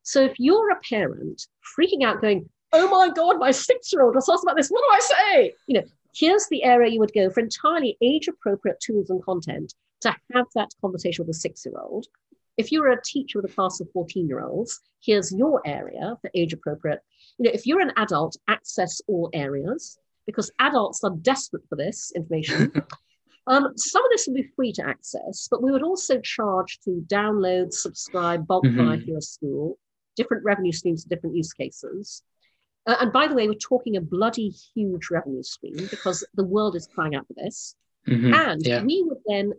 [0.07, 1.47] So if you're a parent
[1.77, 4.69] freaking out, going, "Oh my God, my six-year-old was asked about this.
[4.69, 8.79] What do I say?" You know, here's the area you would go for entirely age-appropriate
[8.79, 12.07] tools and content to have that conversation with a six-year-old.
[12.55, 17.01] If you're a teacher with a class of 14-year-olds, here's your area for age-appropriate.
[17.37, 22.13] You know, if you're an adult, access all areas because adults are desperate for this
[22.15, 22.71] information.
[23.49, 27.01] Um, some of this will be free to access, but we would also charge to
[27.07, 28.85] download, subscribe, bulk mm-hmm.
[28.85, 29.79] buy you're a school
[30.17, 32.23] different revenue streams different use cases.
[32.87, 36.75] Uh, and by the way, we're talking a bloody huge revenue stream because the world
[36.75, 37.75] is crying out for this.
[38.07, 38.33] Mhm.
[38.33, 38.83] And Yeah.
[38.83, 39.53] we would then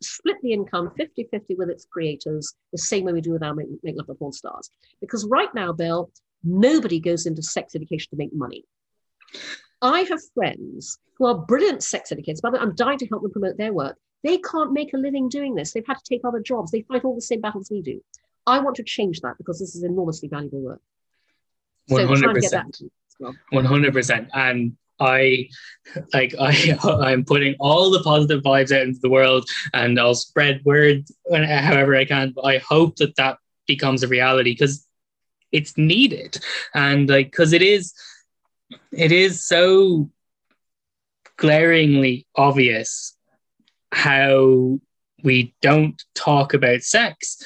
[0.00, 3.54] split the income 50 50 with its creators, the same way we do with our
[3.54, 4.70] Make, make Love the Porn Stars.
[5.00, 6.10] Because right now, Belle,
[6.44, 8.64] nobody goes into sex education to make money.
[9.82, 13.56] I have friends who are brilliant sex educators, but I'm dying to help them promote
[13.56, 13.98] their work.
[14.22, 15.72] They can't make a living doing this.
[15.72, 16.70] They've had to take other jobs.
[16.70, 18.02] They fight all the same battles we do.
[18.46, 20.80] I want to change that because this is enormously valuable work.
[21.88, 22.66] So try and get that
[23.20, 23.34] 100%.
[23.50, 24.28] One hundred percent.
[24.34, 25.48] And I
[26.12, 30.64] like I I'm putting all the positive vibes out into the world, and I'll spread
[30.64, 32.32] word however I can.
[32.34, 34.86] But I hope that that becomes a reality because
[35.52, 36.38] it's needed,
[36.74, 37.92] and like because it is,
[38.92, 40.10] it is so
[41.36, 43.16] glaringly obvious
[43.92, 44.80] how
[45.22, 47.38] we don't talk about sex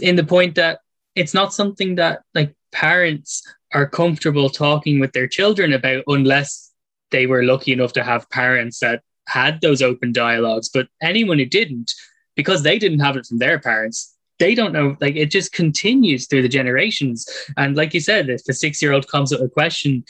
[0.00, 0.80] in the point that
[1.14, 6.72] it's not something that like parents are comfortable talking with their children about unless
[7.10, 10.68] they were lucky enough to have parents that had those open dialogues.
[10.68, 11.92] But anyone who didn't
[12.34, 16.26] because they didn't have it from their parents they don't know like it just continues
[16.26, 17.26] through the generations.
[17.56, 20.04] And like you said if the six year old comes up with a question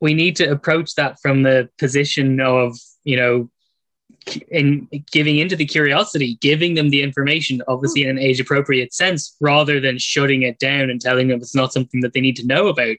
[0.00, 3.50] we need to approach that from the position of you know
[4.50, 9.36] in giving into the curiosity giving them the information obviously in an age appropriate sense
[9.40, 12.46] rather than shutting it down and telling them it's not something that they need to
[12.46, 12.96] know about.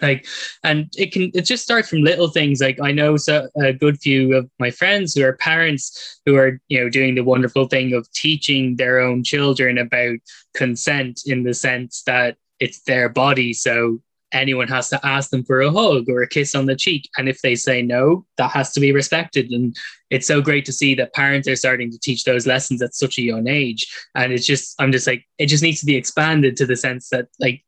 [0.00, 0.26] Like
[0.64, 2.60] and it can it just starts from little things.
[2.60, 6.60] Like i know so, a good few of my friends who are parents who are
[6.68, 10.16] you know doing the wonderful thing of teaching their own children about
[10.54, 13.52] consent in the sense that it's their body.
[13.52, 14.00] So
[14.32, 17.28] anyone has to ask them for a hug or a kiss on the cheek and
[17.28, 19.76] if they say no that has to be respected and
[20.10, 23.18] it's so great to see that parents are starting to teach those lessons at such
[23.18, 26.56] a young age and it's just i'm just like it just needs to be expanded
[26.56, 27.62] to the sense that like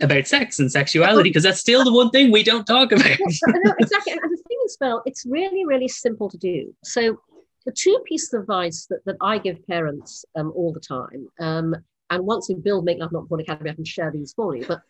[0.00, 4.12] about sex and sexuality because that's still the one thing we don't talk about exactly.
[4.12, 6.74] And the thing is, Belle, it's really, really simple to do.
[6.82, 7.20] So
[7.64, 11.76] the two pieces of advice that, that I give parents um, all the time, um,
[12.10, 14.66] and once we build Make Love Not Porn Academy, I can share these for you.
[14.66, 14.82] But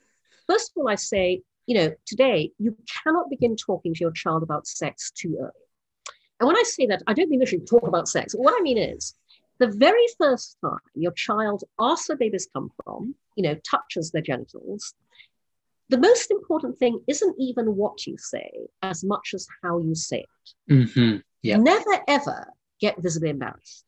[0.47, 4.43] first of all, I say, you know, today you cannot begin talking to your child
[4.43, 5.51] about sex too early.
[6.41, 8.35] And when I say that, I don't mean literally talk about sex.
[8.35, 9.15] What I mean is,
[9.59, 14.21] the very first time your child asks where babies come from, you know, touches their
[14.23, 14.95] genitals,
[15.91, 18.51] the most important thing isn't even what you say
[18.83, 20.25] as much as how you say
[20.69, 20.73] it.
[20.73, 21.23] Mhm.
[21.43, 21.59] Yeah.
[21.59, 23.85] Never ever get visibly embarrassed.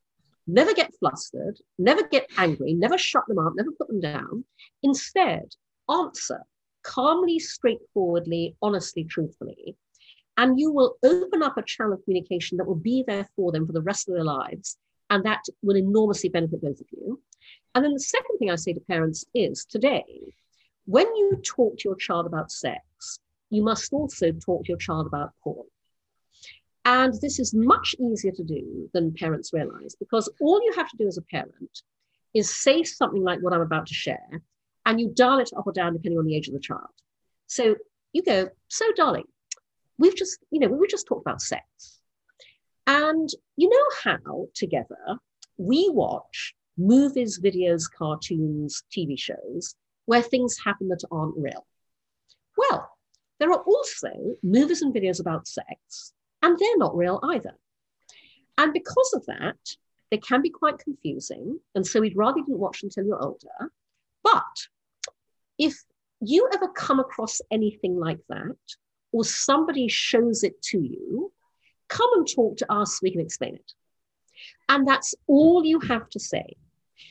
[0.46, 1.58] Never get flustered.
[1.78, 2.74] Never get angry.
[2.74, 3.54] Never shut them up.
[3.56, 4.44] Never put them down.
[4.82, 5.56] Instead,
[5.90, 6.40] answer
[6.86, 9.76] calmly, straightforwardly, honestly, truthfully.
[10.36, 13.66] And you will open up a channel of communication that will be there for them
[13.66, 14.76] for the rest of their lives.
[15.10, 17.20] And that will enormously benefit both of you.
[17.74, 20.04] And then the second thing I say to parents is today,
[20.84, 23.20] when you talk to your child about sex,
[23.50, 25.66] you must also talk to your child about porn.
[26.84, 30.96] And this is much easier to do than parents realize because all you have to
[30.96, 31.82] do as a parent
[32.32, 34.42] is say something like what I'm about to share,
[34.86, 36.88] and you dial it up or down depending on the age of the child.
[37.48, 37.74] So
[38.12, 39.24] you go, so darling,
[39.98, 41.64] we've just, you know, we just talked about sex.
[42.86, 45.18] And you know how together
[45.58, 49.74] we watch movies, videos, cartoons, TV shows
[50.04, 51.66] where things happen that aren't real.
[52.56, 52.88] Well,
[53.40, 54.10] there are also
[54.42, 56.12] movies and videos about sex,
[56.42, 57.54] and they're not real either.
[58.56, 59.58] And because of that,
[60.10, 61.58] they can be quite confusing.
[61.74, 63.72] And so we'd rather you didn't watch until you're older.
[64.22, 64.42] But
[65.58, 65.74] if
[66.20, 68.56] you ever come across anything like that,
[69.12, 71.32] or somebody shows it to you,
[71.88, 73.72] come and talk to us, we can explain it.
[74.68, 76.56] And that's all you have to say,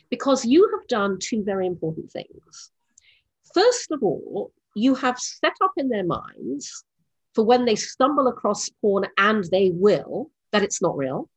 [0.09, 2.71] because you have done two very important things.
[3.53, 6.83] First of all, you have set up in their minds
[7.33, 11.29] for when they stumble across porn, and they will, that it's not real.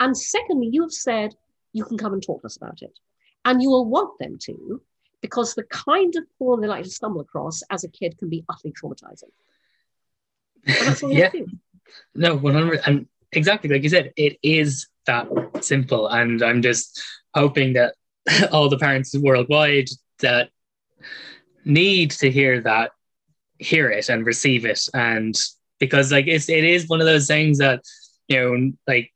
[0.00, 1.34] And secondly, you have said
[1.72, 2.98] you can come and talk to us about it.
[3.44, 4.82] And you will want them to,
[5.20, 8.44] because the kind of porn they like to stumble across as a kid can be
[8.48, 9.30] utterly traumatizing.
[10.66, 11.58] And that's all yeah have to do.
[12.14, 15.28] no 100 and exactly like you said it is that
[15.60, 17.02] simple and i'm just
[17.34, 17.94] hoping that
[18.52, 19.88] all the parents worldwide
[20.20, 20.50] that
[21.64, 22.92] need to hear that
[23.58, 25.38] hear it and receive it and
[25.78, 27.82] because like it's it is one of those things that
[28.28, 29.10] you know like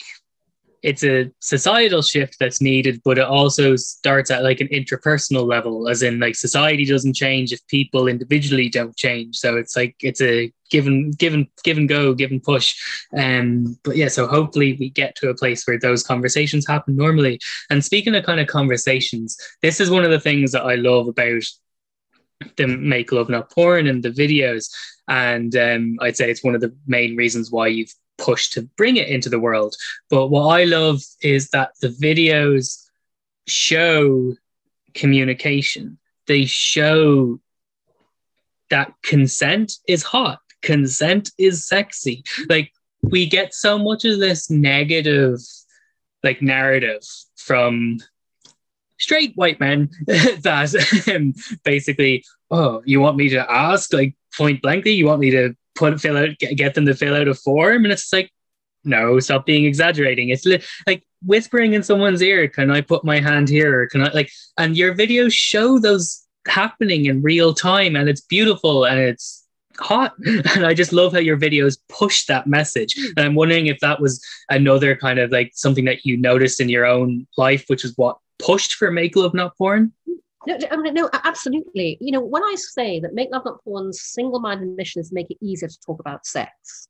[0.82, 5.88] it's a societal shift that's needed but it also starts at like an interpersonal level
[5.88, 9.36] as in like society doesn't change if people individually don't change.
[9.36, 12.74] So it's like it's a given given give and go give and push.
[13.16, 17.40] Um but yeah so hopefully we get to a place where those conversations happen normally.
[17.70, 21.06] And speaking of kind of conversations this is one of the things that i love
[21.08, 21.42] about
[22.56, 24.68] the make love not porn and the videos.
[25.08, 28.96] And um, i'd say it's one of the main reasons why you've pushed to bring
[28.96, 29.74] it into the world.
[30.08, 32.88] But what i love is that the videos
[33.46, 34.34] show
[34.94, 35.98] communication.
[36.26, 37.40] They show
[38.70, 42.24] that consent is hot consent is sexy.
[42.48, 45.38] Like we get so much of this negative
[46.22, 47.02] like narrative
[47.36, 47.98] from
[48.98, 54.92] straight white men that um, basically, oh, you want me to ask like point blankly?
[54.92, 57.84] You want me to put fill out get, them to fill out a form?
[57.84, 58.30] And it's like,
[58.84, 60.30] no, stop being exaggerating.
[60.30, 62.48] It's li- like whispering in someone's ear.
[62.48, 63.86] Can I put my hand here?
[63.88, 64.30] Can I like?
[64.58, 69.42] And your videos show those happening in real time, and it's beautiful and it's
[69.78, 73.80] hot and i just love how your videos push that message and i'm wondering if
[73.80, 77.84] that was another kind of like something that you noticed in your own life which
[77.84, 79.92] is what pushed for make love not porn
[80.46, 81.98] no, no, absolutely.
[82.00, 85.30] You know, when I say that Make Love Not Porn's single-minded mission is to make
[85.30, 86.88] it easier to talk about sex,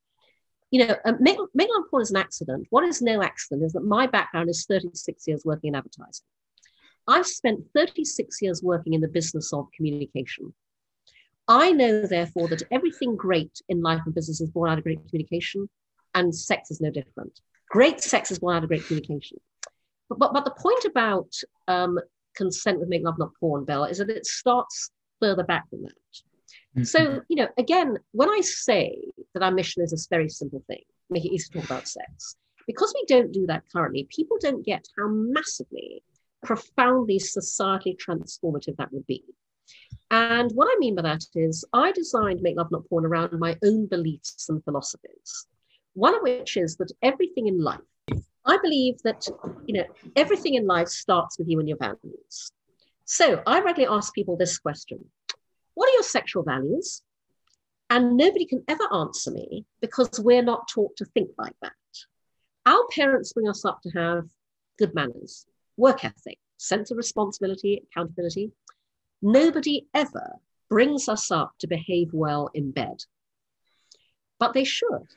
[0.70, 2.66] you know, um, make, make Love Porn is an accident.
[2.70, 6.24] What is no accident is that my background is 36 years working in advertising.
[7.06, 10.54] I've spent 36 years working in the business of communication.
[11.48, 15.06] I know, therefore, that everything great in life and business is born out of great
[15.08, 15.68] communication,
[16.14, 17.40] and sex is no different.
[17.68, 19.38] Great sex is born out of great communication.
[20.08, 21.34] But, but, but the point about
[21.68, 21.98] um,
[22.36, 25.92] consent with Make Love Not Porn, Belle, is that it starts further back than that.
[26.76, 26.84] Mm-hmm.
[26.84, 28.96] So, you know, again, when I say
[29.34, 32.36] that our mission is a very simple thing, make it easy to talk about sex,
[32.66, 36.02] because we don't do that currently, people don't get how massively,
[36.42, 39.22] profoundly societally transformative that would be.
[40.10, 43.56] And what I mean by that is, I designed Make Love Not Porn around my
[43.64, 45.46] own beliefs and philosophies.
[45.94, 47.80] One of which is that everything in life,
[48.44, 49.26] I believe that
[49.66, 49.84] you know
[50.16, 52.52] everything in life starts with you and your values.
[53.04, 55.04] So I regularly ask people this question:
[55.74, 57.02] What are your sexual values?
[57.90, 61.72] And nobody can ever answer me because we're not taught to think like that.
[62.64, 64.30] Our parents bring us up to have
[64.78, 68.50] good manners, work ethic, sense of responsibility, accountability.
[69.20, 70.36] Nobody ever
[70.70, 73.04] brings us up to behave well in bed.
[74.38, 75.08] But they should,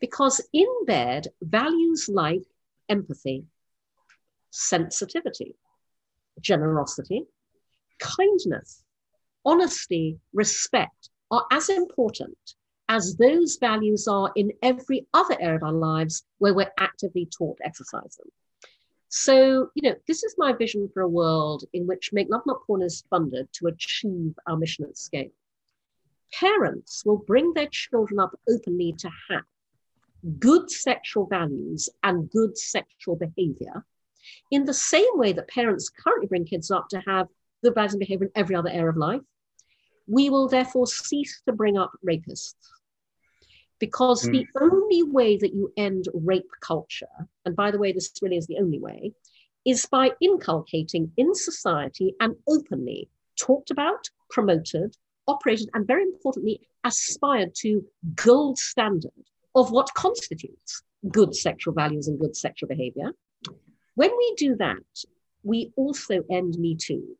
[0.00, 2.44] because in bed, values like
[2.92, 3.44] empathy,
[4.50, 5.56] sensitivity,
[6.40, 7.24] generosity,
[7.98, 8.84] kindness,
[9.46, 12.36] honesty, respect are as important
[12.90, 17.56] as those values are in every other area of our lives where we're actively taught
[17.56, 18.30] to exercise them.
[19.08, 22.66] So, you know, this is my vision for a world in which Make Love Not
[22.66, 25.32] Porn is funded to achieve our mission at scale.
[26.38, 29.44] Parents will bring their children up openly to have
[30.38, 33.84] good sexual values and good sexual behavior
[34.50, 37.28] in the same way that parents currently bring kids up to have
[37.62, 39.20] good values and behavior in every other area of life.
[40.06, 42.54] We will therefore cease to bring up rapists
[43.78, 44.32] because mm.
[44.32, 48.46] the only way that you end rape culture, and by the way, this really is
[48.46, 49.12] the only way,
[49.64, 54.96] is by inculcating in society and openly talked about, promoted,
[55.26, 59.10] operated, and very importantly, aspired to gold standard
[59.54, 63.12] of what constitutes good sexual values and good sexual behavior.
[63.94, 64.82] When we do that,
[65.42, 67.16] we also end Me Too.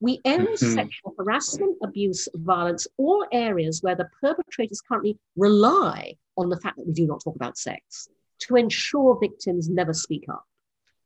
[0.00, 0.74] We end mm-hmm.
[0.74, 6.86] sexual harassment, abuse, violence, all areas where the perpetrators currently rely on the fact that
[6.86, 8.08] we do not talk about sex
[8.40, 10.44] to ensure victims never speak up,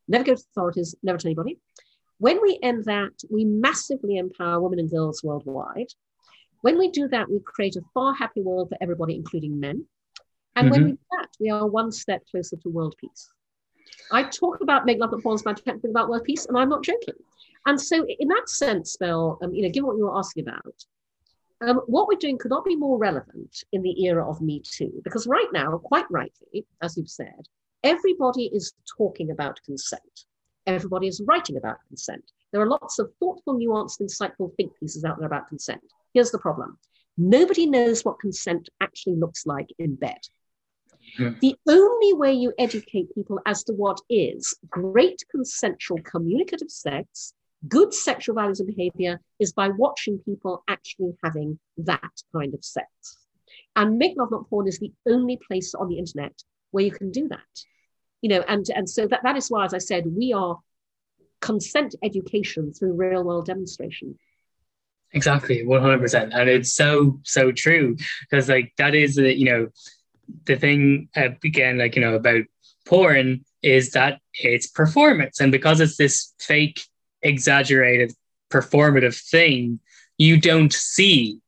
[0.07, 1.59] never go to authorities, never to anybody.
[2.17, 5.91] When we end that, we massively empower women and girls worldwide.
[6.61, 9.85] When we do that, we create a far happier world for everybody, including men.
[10.57, 10.71] And mm-hmm.
[10.71, 13.29] when we do that, we are one step closer to world peace.
[14.11, 16.69] I talk about make love not porn my 10th thing about world peace, and I'm
[16.69, 17.13] not joking.
[17.67, 20.73] And so, in that sense, Belle, um, you know, given what you were asking about,
[21.61, 24.99] um, what we're doing could not be more relevant in the era of Me Too,
[25.03, 27.47] because right now, quite rightly, as you've said,
[27.83, 30.25] everybody is talking about consent.
[30.65, 32.31] Everybody is writing about consent.
[32.51, 35.81] There are lots of thoughtful, nuanced, insightful think pieces out there about consent.
[36.15, 36.79] Here's the problem
[37.15, 40.19] nobody knows what consent actually looks like in bed.
[41.17, 41.31] Yeah.
[41.41, 47.33] The only way you educate people as to what is great consensual communicative sex
[47.67, 52.87] good sexual values and behavior is by watching people actually having that kind of sex.
[53.75, 56.33] And Make Love Not Porn is the only place on the internet
[56.71, 57.39] where you can do that.
[58.21, 60.57] You know, and, and so that, that is why, as I said, we are
[61.39, 64.17] consent education through real world demonstration.
[65.13, 66.29] Exactly, 100%.
[66.33, 69.67] And it's so, so true because, like, that is, you know,
[70.45, 72.43] the thing, uh, again, like, you know, about
[72.85, 75.39] porn is that it's performance.
[75.39, 76.81] And because it's this fake
[77.21, 78.13] exaggerated
[78.49, 79.79] performative thing
[80.17, 81.39] you don't see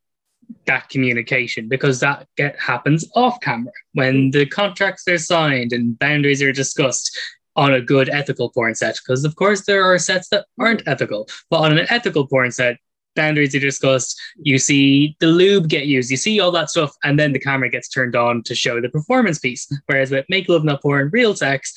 [0.65, 6.41] that communication because that get happens off camera when the contracts are signed and boundaries
[6.41, 7.17] are discussed
[7.55, 11.27] on a good ethical porn set because of course there are sets that aren't ethical
[11.49, 12.77] but on an ethical porn set
[13.15, 17.19] boundaries are discussed you see the lube get used you see all that stuff and
[17.19, 20.63] then the camera gets turned on to show the performance piece whereas with make love
[20.63, 21.73] not porn real sex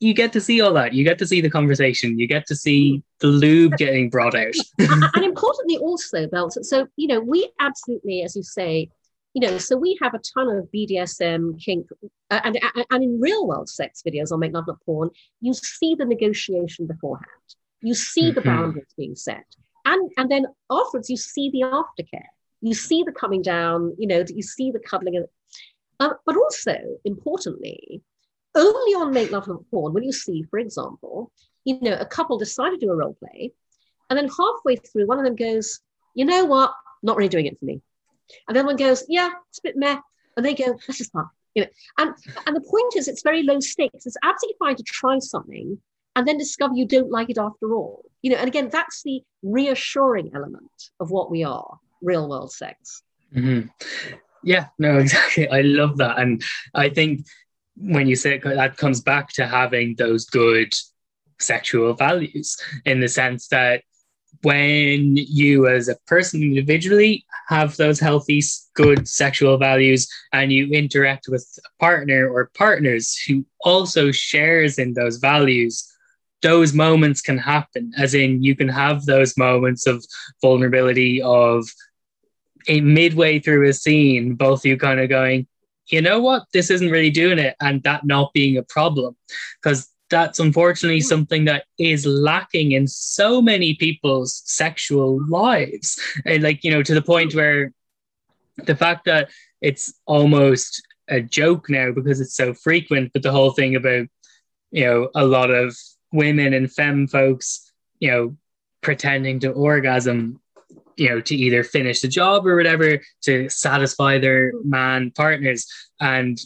[0.00, 0.92] you get to see all that.
[0.92, 2.18] You get to see the conversation.
[2.18, 4.54] You get to see the lube getting brought out.
[4.78, 6.50] and importantly, also, Belle.
[6.50, 8.90] So you know, we absolutely, as you say,
[9.32, 11.86] you know, so we have a ton of BDSM kink,
[12.30, 12.58] uh, and
[12.90, 16.86] and in real world sex videos on Make Love Not Porn, you see the negotiation
[16.86, 17.28] beforehand.
[17.80, 18.48] You see the mm-hmm.
[18.48, 19.44] boundaries being set,
[19.84, 22.26] and and then afterwards you see the aftercare.
[22.60, 23.94] You see the coming down.
[23.98, 25.24] You know, you see the cuddling.
[26.00, 28.02] Uh, but also importantly,
[28.54, 31.30] only on Make Love Not Porn will you see, for example,
[31.64, 33.52] you know, a couple decide to do a role play,
[34.10, 35.80] and then halfway through, one of them goes,
[36.14, 36.72] you know what,
[37.02, 37.80] not really doing it for me.
[38.48, 39.98] And then one goes, yeah, it's a bit meh.
[40.36, 41.26] And they go, this is fun.
[41.54, 41.68] You know,
[41.98, 42.14] and,
[42.46, 44.06] and the point is, it's very low stakes.
[44.06, 45.78] It's absolutely fine to try something
[46.16, 48.04] and then discover you don't like it after all.
[48.24, 53.02] You know, and again, that's the reassuring element of what we are, real world sex.
[53.36, 53.68] Mm-hmm.
[54.42, 55.46] Yeah, no, exactly.
[55.46, 56.18] I love that.
[56.18, 56.42] And
[56.74, 57.26] I think
[57.76, 60.72] when you say that comes back to having those good
[61.38, 62.56] sexual values
[62.86, 63.82] in the sense that
[64.40, 71.26] when you as a person individually have those healthy good sexual values and you interact
[71.28, 75.93] with a partner or partners who also shares in those values
[76.48, 80.04] those moments can happen as in you can have those moments of
[80.40, 81.66] vulnerability of
[82.68, 85.46] a midway through a scene both you kind of going
[85.88, 89.16] you know what, this isn't really doing it, and that not being a problem.
[89.62, 91.06] Because that's unfortunately hmm.
[91.06, 96.00] something that is lacking in so many people's sexual lives.
[96.24, 97.72] And like, you know, to the point where
[98.56, 99.30] the fact that
[99.60, 104.06] it's almost a joke now because it's so frequent, but the whole thing about,
[104.70, 105.76] you know, a lot of
[106.14, 108.36] women and femme folks, you know,
[108.80, 110.40] pretending to orgasm
[110.96, 115.66] you know to either finish the job or whatever to satisfy their man partners.
[116.00, 116.38] And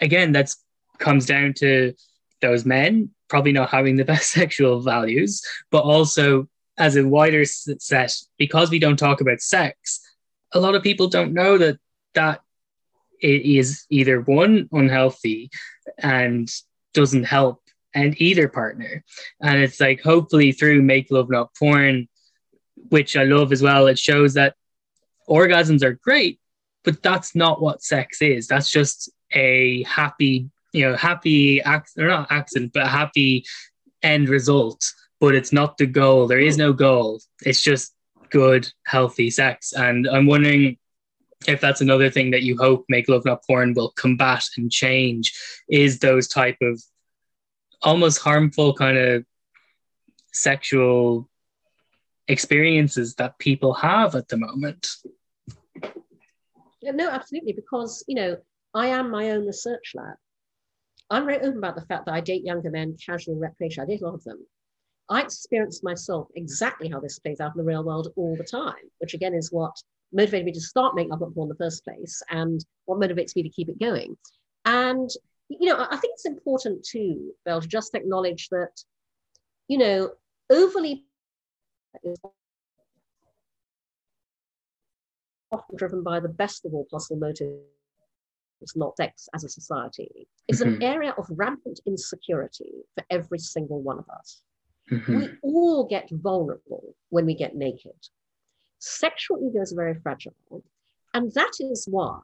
[0.00, 0.62] again that's
[0.98, 1.94] comes down to
[2.40, 8.16] those men probably not having the best sexual values but also as a wider set
[8.36, 10.00] because we don't talk about sex
[10.52, 11.78] a lot of people don't know that
[12.14, 12.40] that
[13.20, 15.50] is either one unhealthy
[15.98, 16.52] and
[16.94, 17.62] doesn't help
[17.94, 19.02] and either partner
[19.40, 22.06] and it's like hopefully through make love not porn
[22.88, 23.86] which I love as well.
[23.86, 24.54] It shows that
[25.28, 26.40] orgasms are great,
[26.84, 28.46] but that's not what sex is.
[28.46, 33.44] That's just a happy, you know, happy accident, or not accident, but a happy
[34.02, 34.84] end result.
[35.20, 36.28] But it's not the goal.
[36.28, 37.20] There is no goal.
[37.44, 37.92] It's just
[38.30, 39.72] good, healthy sex.
[39.72, 40.78] And I'm wondering
[41.46, 45.32] if that's another thing that you hope Make Love Not Porn will combat and change
[45.68, 46.80] is those type of
[47.82, 49.24] almost harmful kind of
[50.32, 51.28] sexual
[52.28, 54.88] experiences that people have at the moment.
[56.82, 58.36] No, absolutely, because you know,
[58.74, 60.16] I am my own research lab.
[61.10, 63.82] I'm very open about the fact that I date younger men casually recreationally.
[63.82, 64.46] I date a lot of them.
[65.10, 68.74] I experience myself exactly how this plays out in the real world all the time,
[68.98, 69.72] which again is what
[70.12, 73.42] motivated me to start making up porn in the first place and what motivates me
[73.42, 74.16] to keep it going.
[74.66, 75.08] And
[75.48, 78.72] you know, I think it's important too, Belle, to just acknowledge that,
[79.66, 80.10] you know,
[80.50, 81.04] overly
[82.04, 82.18] is
[85.50, 87.62] often driven by the best of all possible motives,
[88.76, 90.74] not sex as a society, is mm-hmm.
[90.74, 94.42] an area of rampant insecurity for every single one of us.
[94.90, 95.18] Mm-hmm.
[95.18, 97.92] We all get vulnerable when we get naked.
[98.78, 100.34] Sexual ego is very fragile.
[101.14, 102.20] And that is why,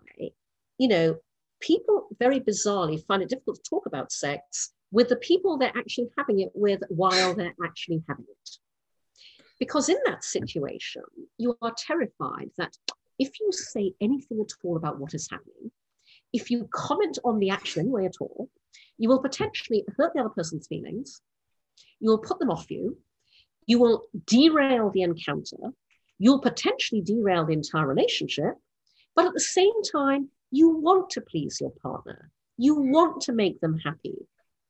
[0.78, 1.16] you know,
[1.64, 6.08] people very bizarrely find it difficult to talk about sex with the people they're actually
[6.18, 8.50] having it with while they're actually having it.
[9.58, 11.02] Because in that situation,
[11.38, 12.76] you are terrified that
[13.18, 15.70] if you say anything at all about what is happening,
[16.32, 18.50] if you comment on the action anyway at all,
[18.98, 21.22] you will potentially hurt the other person's feelings.
[22.00, 22.98] You will put them off you.
[23.66, 25.56] You will derail the encounter.
[26.18, 28.54] You'll potentially derail the entire relationship.
[29.16, 32.30] But at the same time, you want to please your partner.
[32.56, 34.14] You want to make them happy.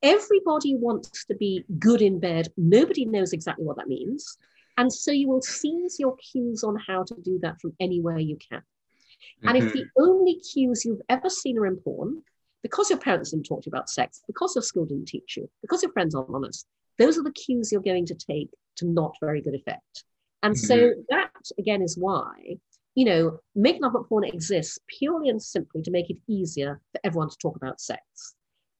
[0.02, 2.48] Everybody wants to be good in bed.
[2.56, 4.38] Nobody knows exactly what that means.
[4.78, 8.38] And so you will seize your cues on how to do that from anywhere you
[8.50, 8.60] can.
[8.60, 9.48] Mm-hmm.
[9.48, 10.02] And if the mm-hmm.
[10.02, 12.22] only cues you've ever seen are in porn,
[12.62, 15.50] because your parents didn't talk to you about sex, because your school didn't teach you,
[15.60, 16.66] because your friends aren't honest,
[16.98, 20.04] those are the cues you're going to take to not very good effect.
[20.42, 21.00] And so mm-hmm.
[21.10, 22.56] that again is why,
[22.94, 27.00] you know, Make Love Not Porn exists purely and simply to make it easier for
[27.04, 28.02] everyone to talk about sex.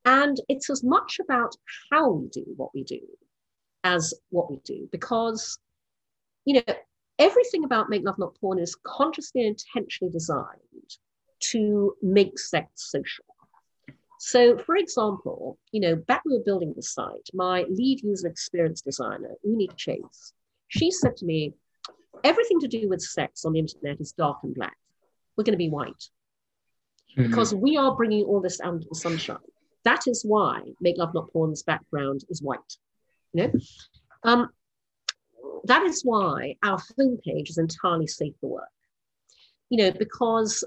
[0.05, 1.55] And it's as much about
[1.91, 3.01] how we do what we do
[3.83, 5.59] as what we do, because,
[6.45, 6.75] you know,
[7.19, 10.97] everything about Make Love Not Porn is consciously and intentionally designed
[11.51, 13.25] to make sex social.
[14.19, 18.29] So, for example, you know, back when we were building the site, my lead user
[18.29, 20.33] experience designer, Uni Chase,
[20.69, 21.53] she said to me,
[22.23, 24.77] everything to do with sex on the internet is dark and black.
[25.37, 26.09] We're going to be white
[27.17, 27.29] mm-hmm.
[27.29, 29.39] because we are bringing all this out into the sunshine.
[29.85, 32.59] That is why Make Love Not Porn's background is white.
[33.33, 33.53] You know,
[34.23, 34.49] um,
[35.65, 38.69] that is why our homepage is entirely safe for work.
[39.71, 40.65] You know, because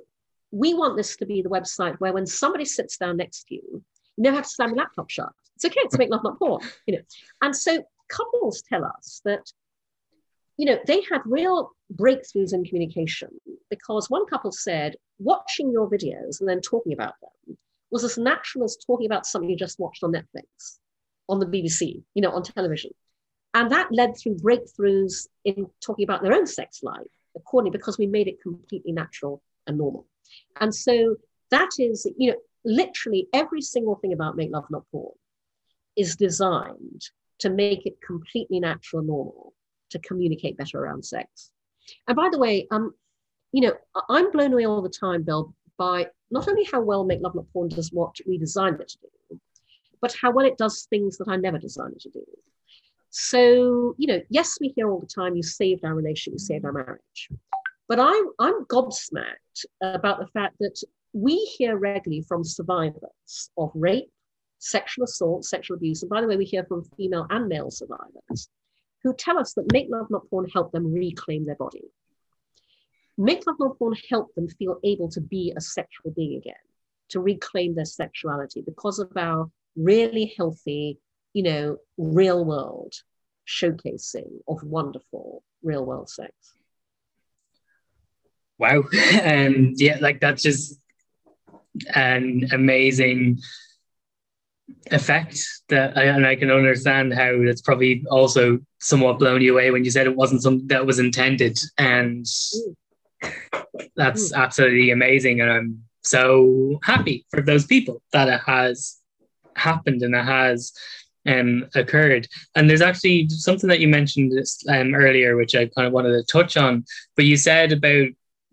[0.51, 3.83] we want this to be the website where when somebody sits down next to you,
[4.17, 5.31] you never have to slam your laptop shut.
[5.55, 7.03] It's okay to make love not porn, you know.
[7.41, 9.51] And so couples tell us that,
[10.57, 13.29] you know, they had real breakthroughs in communication
[13.69, 17.57] because one couple said watching your videos and then talking about them
[17.91, 20.79] was as natural as talking about something you just watched on Netflix,
[21.29, 22.91] on the BBC, you know, on television.
[23.53, 28.07] And that led through breakthroughs in talking about their own sex life, accordingly, because we
[28.07, 30.05] made it completely natural and normal.
[30.59, 31.15] And so
[31.51, 35.13] that is, you know, literally every single thing about Make Love Not Porn
[35.95, 37.01] is designed
[37.39, 39.53] to make it completely natural and normal
[39.89, 41.51] to communicate better around sex.
[42.07, 42.93] And by the way, um,
[43.51, 43.73] you know,
[44.09, 47.51] I'm blown away all the time, Belle, by not only how well Make Love Not
[47.53, 48.97] Porn does what we designed it to
[49.31, 49.39] do,
[50.01, 52.23] but how well it does things that I never designed it to do.
[53.09, 56.65] So, you know, yes, we hear all the time, you saved our relationship, you saved
[56.65, 57.29] our marriage.
[57.87, 60.77] But I'm, I'm gobsmacked about the fact that
[61.13, 64.11] we hear regularly from survivors of rape,
[64.59, 66.03] sexual assault, sexual abuse.
[66.03, 68.49] And by the way, we hear from female and male survivors
[69.03, 71.83] who tell us that Make Love Not Porn help them reclaim their body.
[73.17, 76.55] Make Love Not Porn help them feel able to be a sexual being again,
[77.09, 80.99] to reclaim their sexuality because of our really healthy,
[81.33, 82.93] you know, real world
[83.47, 86.33] showcasing of wonderful real world sex
[88.57, 88.83] wow
[89.13, 90.79] and um, yeah like that's just
[91.95, 93.39] an amazing
[94.91, 95.39] effect
[95.69, 99.83] that I, and I can understand how that's probably also somewhat blown you away when
[99.83, 102.25] you said it wasn't something that was intended and
[103.95, 108.97] that's absolutely amazing and I'm so happy for those people that it has
[109.55, 110.71] happened and it has
[111.27, 112.27] um, occurred.
[112.55, 114.33] And there's actually something that you mentioned
[114.69, 116.85] um, earlier, which I kind of wanted to touch on.
[117.15, 118.07] But you said about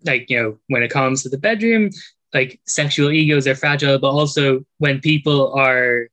[0.05, 1.89] like you know when it comes to the bedroom
[2.33, 6.07] like sexual egos are fragile but also when people are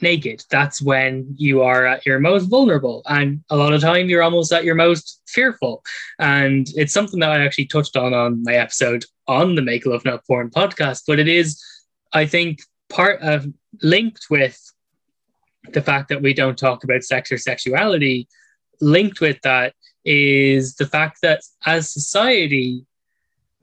[0.00, 3.02] naked that's when you are at your most vulnerable.
[3.06, 5.82] And a lot of time you're almost at your most fearful.
[6.18, 10.04] And it's something that i actually touched on on my episode on the make love
[10.04, 11.60] not porn podcast but it is
[12.12, 13.46] i think part of
[13.82, 14.58] linked with
[15.72, 18.28] the fact that we don't talk about sex or sexuality
[18.80, 22.86] linked with that is the fact that as society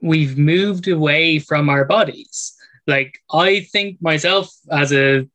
[0.03, 2.53] we've moved away from our bodies.
[2.85, 5.27] Like I think myself as a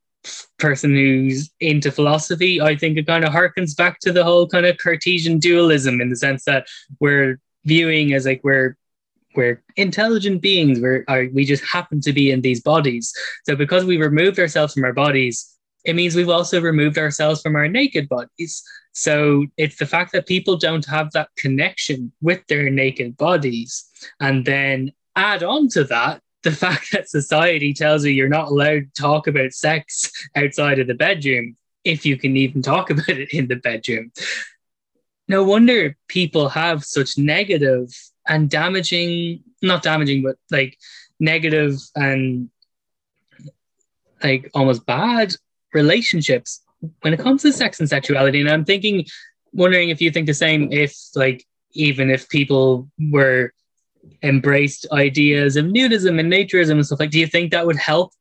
[0.59, 4.67] person who's into philosophy, I think it kind of harkens back to the whole kind
[4.67, 6.67] of Cartesian dualism in the sense that
[7.01, 8.77] we're viewing as like we're
[9.35, 10.81] we're intelligent beings.
[10.81, 13.13] We're are, we just happen to be in these bodies.
[13.45, 15.58] So because we removed ourselves from our bodies,
[15.89, 18.63] it means we've also removed ourselves from our naked bodies.
[18.93, 23.89] So it's the fact that people don't have that connection with their naked bodies.
[24.21, 28.95] And then add on to that the fact that society tells you you're not allowed
[28.95, 33.33] to talk about sex outside of the bedroom, if you can even talk about it
[33.33, 34.13] in the bedroom.
[35.27, 37.89] No wonder people have such negative
[38.27, 40.77] and damaging, not damaging, but like
[41.19, 42.51] negative and
[44.23, 45.35] like almost bad
[45.73, 46.63] relationships
[47.03, 49.05] when it comes to sex and sexuality, and I'm thinking,
[49.53, 53.53] wondering if you think the same, if like even if people were
[54.23, 58.13] embraced ideas of nudism and naturism and stuff like, do you think that would help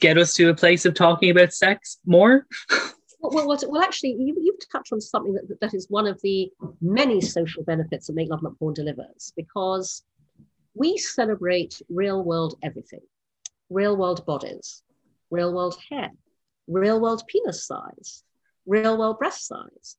[0.00, 2.46] get us to a place of talking about sex more?
[3.22, 6.50] Well, well, well, actually, you, you've touched on something that, that is one of the
[6.80, 10.02] many social benefits that Make Love Not Porn delivers because
[10.72, 13.02] we celebrate real world everything,
[13.68, 14.82] real world bodies,
[15.30, 16.08] real world hair,
[16.70, 18.22] real world penis size,
[18.66, 19.96] real world breast size.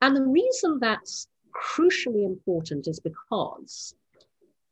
[0.00, 3.94] And the reason that's crucially important is because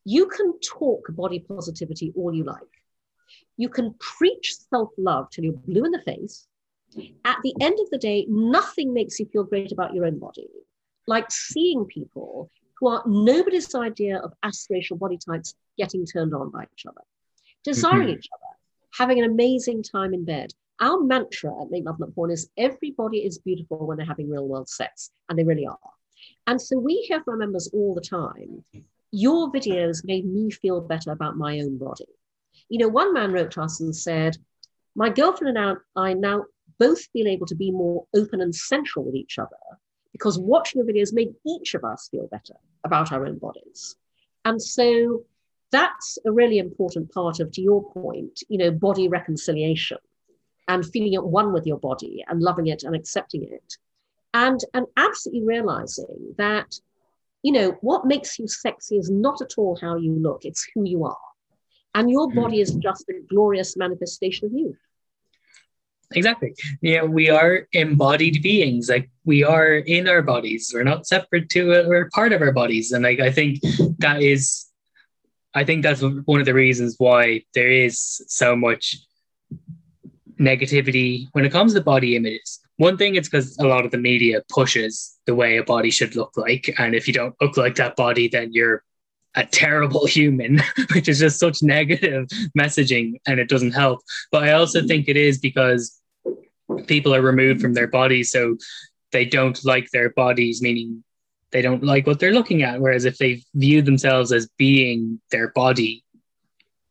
[0.05, 2.61] you can talk body positivity all you like.
[3.57, 6.47] You can preach self love till you're blue in the face.
[7.25, 10.49] At the end of the day, nothing makes you feel great about your own body
[11.07, 16.65] like seeing people who are nobody's idea of aspirational body types getting turned on by
[16.65, 17.01] each other,
[17.65, 18.19] desiring mm-hmm.
[18.19, 20.53] each other, having an amazing time in bed.
[20.81, 24.47] Our mantra at Make Love Not Porn is everybody is beautiful when they're having real
[24.47, 25.79] world sex, and they really are.
[26.47, 28.63] And so we hear from our members all the time
[29.11, 32.09] your videos made me feel better about my own body.
[32.69, 34.37] You know, one man wrote to us and said,
[34.95, 36.45] My girlfriend and I now
[36.79, 39.57] both feel able to be more open and central with each other
[40.13, 42.55] because watching your videos made each of us feel better
[42.85, 43.97] about our own bodies.
[44.45, 45.25] And so
[45.71, 49.99] that's a really important part of, to your point, you know, body reconciliation
[50.69, 53.77] and feeling at one with your body and loving it and accepting it.
[54.35, 56.75] And, and absolutely realizing that,
[57.43, 60.85] you know, what makes you sexy is not at all how you look, it's who
[60.85, 61.17] you are.
[61.95, 62.41] And your hmm.
[62.41, 64.77] body is just a glorious manifestation of you.
[66.13, 66.55] Exactly.
[66.83, 68.89] Yeah, we are embodied beings.
[68.89, 70.71] Like we are in our bodies.
[70.73, 71.89] We're not separate to it.
[71.89, 72.93] We're part of our bodies.
[72.93, 73.61] And like I think
[73.99, 74.67] that is
[75.55, 78.97] I think that's one of the reasons why there is so much
[80.39, 82.61] negativity when it comes to body images.
[82.77, 86.15] One thing it's because a lot of the media pushes the way a body should
[86.15, 86.75] look like.
[86.79, 88.85] And if you don't look like that body, then you're
[89.35, 90.61] a terrible human,
[90.93, 92.29] which is just such negative
[92.59, 94.01] messaging and it doesn't help.
[94.31, 96.01] But I also think it is because
[96.87, 98.31] people are removed from their bodies.
[98.31, 98.57] So
[99.13, 101.03] they don't like their bodies, meaning
[101.53, 102.81] they don't like what they're looking at.
[102.81, 106.05] Whereas if they view themselves as being their body,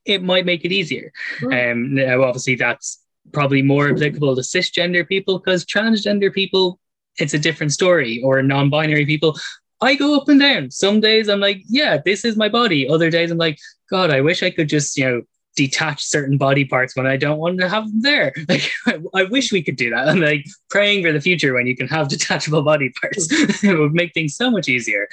[0.06, 1.12] it might make it easier.
[1.42, 1.72] Mm.
[1.72, 6.80] Um, now, obviously, that's probably more applicable to cisgender people because transgender people,
[7.18, 9.38] it's a different story, or non binary people.
[9.82, 10.72] I go up and down.
[10.72, 12.88] Some days I'm like, yeah, this is my body.
[12.88, 13.60] Other days I'm like,
[13.90, 15.22] God, I wish I could just, you know,
[15.56, 18.34] detach certain body parts when I don't want to have them there.
[18.50, 20.08] Like I, I wish we could do that.
[20.08, 23.28] I'm like praying for the future when you can have detachable body parts.
[23.64, 25.08] it would make things so much easier.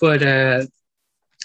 [0.00, 0.66] but uh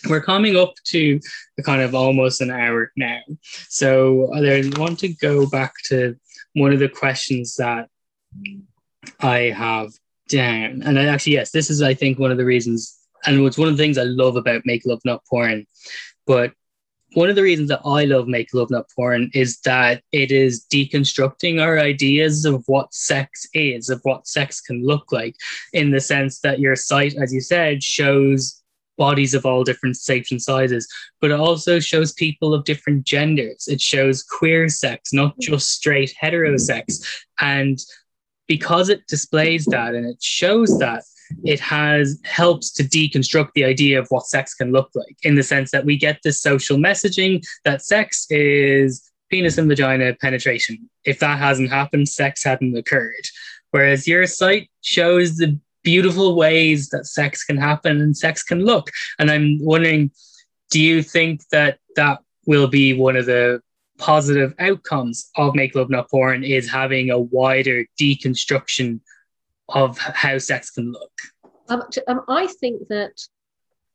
[0.08, 1.20] we're coming up to
[1.64, 3.22] kind of almost an hour now.
[3.70, 6.16] So I want to go back to
[6.53, 7.89] one of the questions that
[9.20, 9.91] I have
[10.30, 10.82] down.
[10.84, 13.68] And I actually, yes, this is, I think, one of the reasons, and it's one
[13.68, 15.66] of the things I love about Make Love Not Porn.
[16.26, 16.53] But
[17.14, 20.66] one of the reasons that I love Make Love Not Porn is that it is
[20.72, 25.36] deconstructing our ideas of what sex is, of what sex can look like,
[25.72, 28.62] in the sense that your site, as you said, shows
[28.98, 30.88] bodies of all different shapes and sizes,
[31.22, 33.68] but it also shows people of different genders.
[33.68, 37.06] It shows queer sex, not just straight heterosex.
[37.39, 37.80] And
[38.48, 41.04] because it displays that and it shows that,
[41.43, 45.43] it has helps to deconstruct the idea of what sex can look like in the
[45.43, 50.89] sense that we get this social messaging that sex is penis and vagina penetration.
[51.04, 53.26] If that hasn't happened, sex hadn't occurred.
[53.72, 58.90] Whereas your site shows the beautiful ways that sex can happen and sex can look.
[59.18, 60.12] And I'm wondering,
[60.72, 63.62] do you think that that will be one of the
[63.98, 69.00] positive outcomes of Make Love Not Porn is having a wider deconstruction
[69.70, 71.12] of how sex can look?
[71.70, 73.14] Um, um, I think that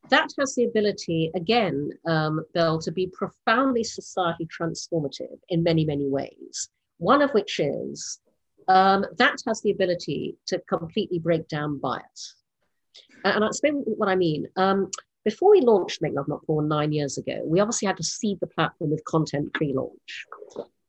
[0.09, 6.09] that has the ability, again, um, Belle, to be profoundly society transformative in many, many
[6.09, 6.69] ways.
[6.97, 8.19] One of which is
[8.71, 12.35] um, that has the ability to completely break down bias.
[13.23, 14.47] And, I'll explain what I mean.
[14.55, 14.89] Um,
[15.25, 18.39] before we launched Make Love Not Porn nine years ago, we obviously had to seed
[18.39, 20.25] the platform with content pre launch.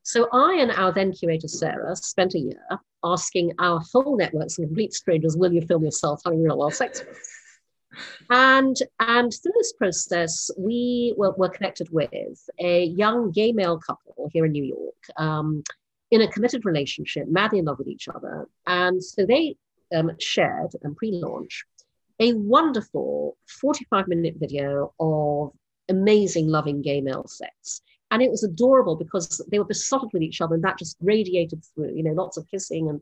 [0.04, 4.66] So I and our then curator, Sarah, spent a year asking our whole networks and
[4.68, 7.04] complete strangers, will you film yourself having real world sex
[8.30, 14.30] And, and through this process, we were, were, connected with a young gay male couple
[14.32, 15.62] here in New York um,
[16.12, 18.46] in a committed relationship, madly in love with each other.
[18.66, 19.56] And so they
[19.96, 21.64] um, shared and pre launch
[22.20, 25.52] a wonderful 45 minute video of
[25.88, 27.80] amazing loving gay male sex.
[28.10, 31.64] And it was adorable because they were besotted with each other and that just radiated
[31.74, 33.00] through you know lots of kissing and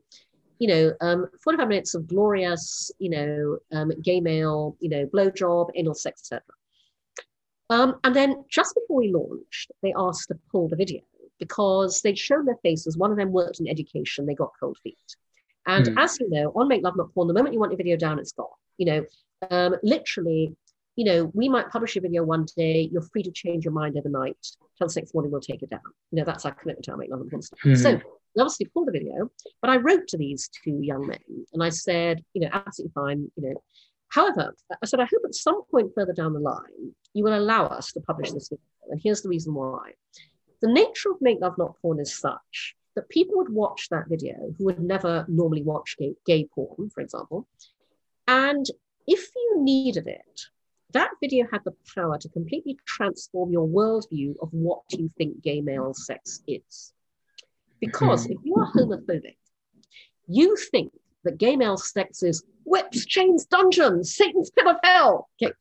[0.59, 5.69] you know um, 45 minutes of glorious you know um, gay male you know blowjob
[5.75, 6.41] anal sex etc
[7.69, 11.01] um, and then just before we launched they asked to pull the video
[11.41, 14.97] because they'd shown their faces one of them worked in education they got cold feet
[15.67, 16.01] and mm.
[16.01, 18.19] as you know on make love not porn the moment you want your video down
[18.19, 19.05] it's gone you know
[19.49, 20.55] um, literally
[20.97, 23.97] you know, we might publish a video one day, you're free to change your mind
[23.97, 24.37] overnight.
[24.77, 25.79] Till the next morning, we'll take it down.
[26.11, 27.59] You know, that's our commitment to our Make Love Not Porn stuff.
[27.65, 27.81] Mm-hmm.
[27.81, 28.01] So
[28.39, 29.29] obviously pulled the video,
[29.61, 31.19] but I wrote to these two young men
[31.53, 33.63] and I said, you know, absolutely fine, you know.
[34.09, 37.65] However, I said, I hope at some point further down the line, you will allow
[37.65, 38.63] us to publish this video.
[38.89, 39.93] And here's the reason why.
[40.61, 44.53] The nature of Make Love Not Porn is such that people would watch that video
[44.57, 47.47] who would never normally watch gay, gay porn, for example,
[48.27, 48.65] and
[49.07, 50.41] if you needed it,
[50.93, 55.61] that video had the power to completely transform your worldview of what you think gay
[55.61, 56.93] male sex is.
[57.79, 59.37] Because if you are homophobic,
[60.27, 60.93] you think
[61.23, 65.29] that gay male sex is whips, chains, dungeons, Satan's pit of hell.
[65.41, 65.53] Okay.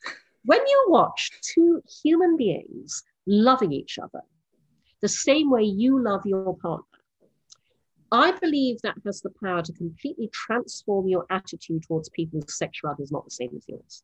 [0.44, 4.22] When you watch two human beings loving each other
[5.00, 6.84] the same way you love your partner,
[8.12, 13.04] I believe that has the power to completely transform your attitude towards people whose sexuality
[13.04, 14.02] is not the same as yours.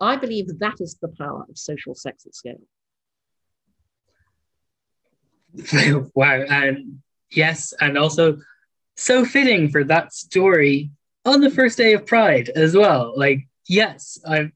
[0.00, 2.60] I believe that is the power of social sex at scale.
[6.14, 6.42] wow.
[6.48, 8.38] And yes, and also
[8.96, 10.90] so fitting for that story
[11.24, 13.14] on the first day of Pride as well.
[13.16, 14.52] Like, yes, I'm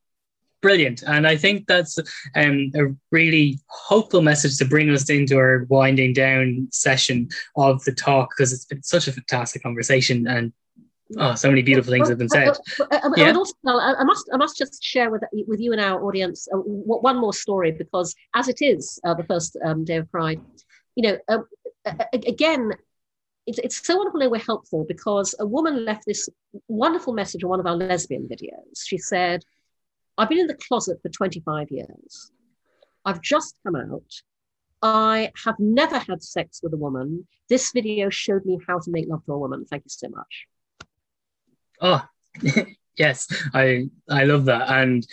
[0.64, 1.02] brilliant.
[1.06, 1.98] And I think that's
[2.34, 7.92] um, a really hopeful message to bring us into our winding down session of the
[7.92, 10.52] talk because it's been such a fantastic conversation and
[11.18, 12.56] Oh, so many beautiful things have been said.
[13.16, 13.32] yeah.
[13.32, 17.18] also, I must, I must just share with with you and our audience uh, one
[17.18, 20.40] more story because, as it is uh, the first um, day of Pride,
[20.96, 21.42] you know, uh,
[22.12, 22.72] again,
[23.46, 26.28] it's, it's so wonderful that we're helpful because a woman left this
[26.68, 28.84] wonderful message on one of our lesbian videos.
[28.84, 29.44] She said,
[30.16, 32.32] "I've been in the closet for 25 years.
[33.04, 34.12] I've just come out.
[34.82, 37.26] I have never had sex with a woman.
[37.48, 39.64] This video showed me how to make love to a woman.
[39.64, 40.46] Thank you so much."
[41.80, 42.06] Oh,
[42.96, 44.70] yes, I I love that.
[44.70, 45.06] And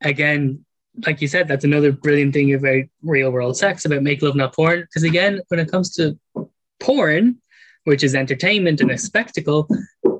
[0.00, 0.64] again,
[1.06, 4.54] like you said, that's another brilliant thing about real world sex, about make love not
[4.54, 4.80] porn.
[4.82, 6.18] Because again, when it comes to
[6.80, 7.40] porn,
[7.84, 9.68] which is entertainment and a spectacle,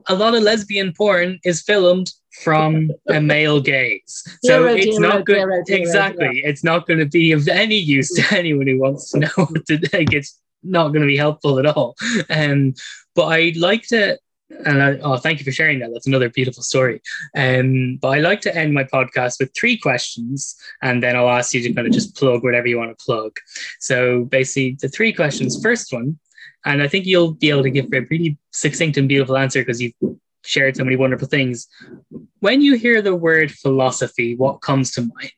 [0.09, 4.23] a lot of lesbian porn is filmed from a male gaze.
[4.43, 5.49] So it's not good.
[5.69, 6.43] Exactly.
[6.45, 9.67] It's not going to be of any use to anyone who wants to know what
[9.67, 11.95] to like it's not going to be helpful at all.
[12.31, 12.75] Um,
[13.15, 14.19] but I'd like to
[14.65, 15.91] and I, oh, thank you for sharing that.
[15.93, 17.01] That's another beautiful story.
[17.37, 21.55] Um, but I like to end my podcast with three questions, and then I'll ask
[21.55, 23.37] you to kind of just plug whatever you want to plug.
[23.81, 25.61] So basically, the three questions.
[25.63, 26.19] First one,
[26.65, 29.81] and I think you'll be able to give a pretty succinct and beautiful answer because
[29.81, 29.95] you've
[30.45, 31.69] shared so many wonderful things.
[32.41, 35.31] When you hear the word philosophy, what comes to mind?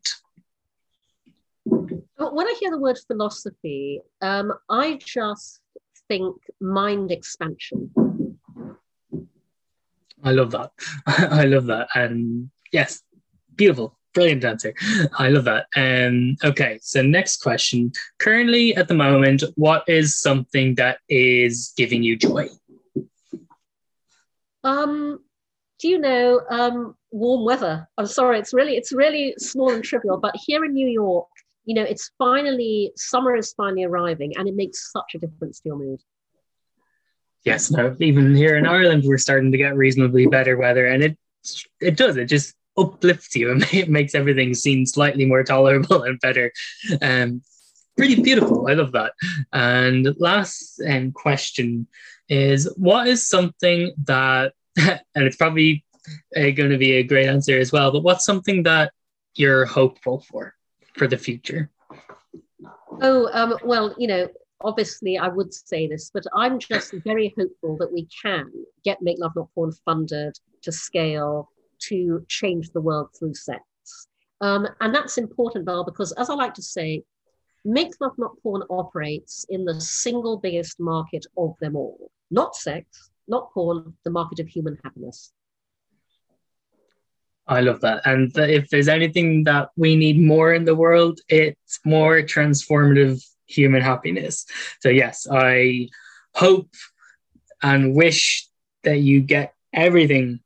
[2.18, 5.60] When I hear the word philosophy, um, I just
[6.08, 7.90] think mind expansion
[10.22, 10.72] I love that.
[11.06, 11.88] I love that.
[11.94, 13.02] And yes,
[13.54, 14.74] beautiful, brilliant answer.
[15.18, 15.66] I love that.
[15.76, 17.92] Um, okay, so next question.
[18.18, 22.48] Currently, at the moment, what is something that is giving you joy?
[24.64, 25.20] Um,
[25.78, 27.88] do you know um, warm weather?
[27.98, 31.28] I'm sorry, it's really it's really small and trivial, but here in New York,
[31.66, 35.68] you know, it's finally summer is finally arriving, and it makes such a difference to
[35.68, 36.00] your mood
[37.46, 41.16] yes, no, even here in Ireland, we're starting to get reasonably better weather, and it
[41.80, 42.16] it does.
[42.16, 46.52] It just uplifts you and it makes everything seem slightly more tolerable and better.
[47.02, 47.42] Um,
[47.96, 48.68] pretty beautiful.
[48.68, 49.12] I love that.
[49.52, 51.86] And last um, question
[52.28, 55.84] is, what is something that, and it's probably
[56.36, 58.92] uh, going to be a great answer as well, but what's something that
[59.34, 60.54] you're hopeful for
[60.94, 61.70] for the future?
[63.02, 64.28] Oh, um, well, you know,
[64.60, 68.50] obviously I would say this, but I'm just very hopeful that we can
[68.84, 71.50] get Make Love Not Porn funded to scale
[71.80, 73.62] to change the world through sex.
[74.40, 77.04] Um, and that's important, Val, because as I like to say,
[77.64, 82.10] Make Love Not Porn operates in the single biggest market of them all.
[82.30, 85.32] Not sex, not porn, the market of human happiness.
[87.48, 88.02] I love that.
[88.04, 93.82] And if there's anything that we need more in the world, it's more transformative human
[93.82, 94.46] happiness.
[94.80, 95.88] So, yes, I
[96.34, 96.68] hope
[97.62, 98.48] and wish
[98.82, 100.40] that you get everything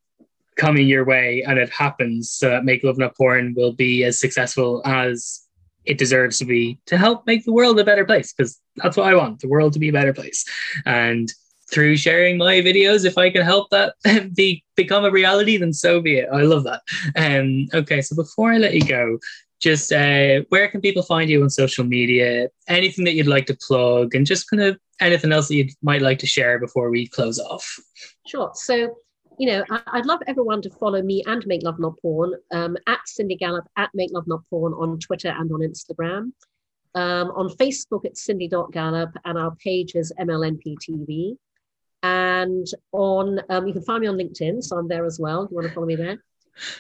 [0.61, 4.21] coming your way and it happens so that Make Love Not Porn will be as
[4.21, 5.41] successful as
[5.87, 9.07] it deserves to be to help make the world a better place because that's what
[9.07, 10.45] I want the world to be a better place.
[10.85, 11.33] And
[11.73, 13.95] through sharing my videos, if I can help that
[14.37, 16.29] be become a reality, then so be it.
[16.31, 16.83] I love that.
[17.17, 19.19] Um, okay, so before I let you go,
[19.61, 22.49] just uh, where can people find you on social media?
[22.69, 26.03] Anything that you'd like to plug, and just kind of anything else that you might
[26.03, 27.79] like to share before we close off.
[28.27, 28.51] Sure.
[28.55, 28.97] So,
[29.41, 32.77] you know, I- would love everyone to follow me and Make Love Not Porn um,
[32.87, 36.33] at Cindy Gallop, at Make Love Not Porn on Twitter and on Instagram.
[36.95, 41.39] Um, on Facebook, it's Cindy.Gallop, and our page is MLNPTV.
[42.03, 45.45] And on, um, you can find me on LinkedIn, so I'm there as well.
[45.45, 46.23] If you want to follow me there.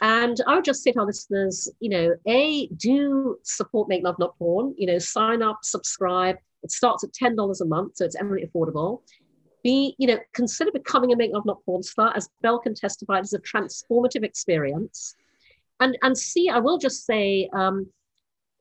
[0.03, 4.19] And I would just say to our listeners, you know, A, do support Make Love
[4.19, 6.37] Not Porn, you know, sign up, subscribe.
[6.63, 9.01] It starts at $10 a month, so it's eminently affordable.
[9.63, 13.19] Be, you know, consider becoming a Make Love Not Porn star, as Belle can testify,
[13.19, 15.17] a transformative experience.
[15.81, 17.87] And and see, I will just say, um,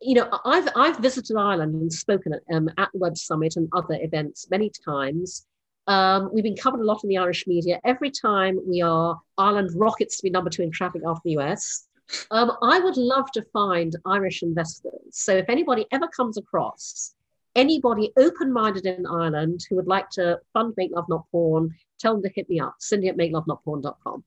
[0.02, 3.68] you know, I've I've visited Ireland and spoken at, um, at the Web Summit and
[3.74, 5.46] other events many times.
[5.88, 7.80] Um, we've been covered a lot in the Irish media.
[7.84, 11.88] Every time we are, Ireland rockets to be number two in traffic after the US.
[12.32, 15.02] Um, I would love to find Irish investors.
[15.12, 17.16] So if anybody ever comes across
[17.56, 22.14] anybody open minded in Ireland who would like to fund Make Love Not Porn, tell
[22.14, 24.24] them to hit me up, Cindy at makelovenotporn.com.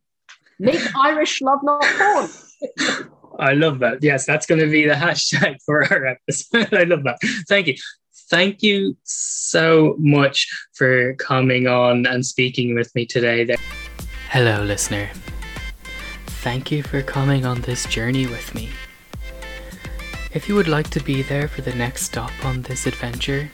[0.58, 2.30] Make Irish love not porn.
[3.38, 4.02] I love that.
[4.02, 6.72] Yes, that's going to be the hashtag for our episode.
[6.72, 7.18] I love that.
[7.48, 7.74] Thank you.
[8.30, 13.54] Thank you so much for coming on and speaking with me today.
[14.30, 15.10] Hello, listener.
[16.26, 18.70] Thank you for coming on this journey with me.
[20.34, 23.50] If you would like to be there for the next stop on this adventure,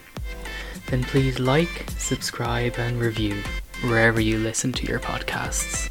[0.89, 3.43] then please like, subscribe, and review
[3.83, 5.91] wherever you listen to your podcasts.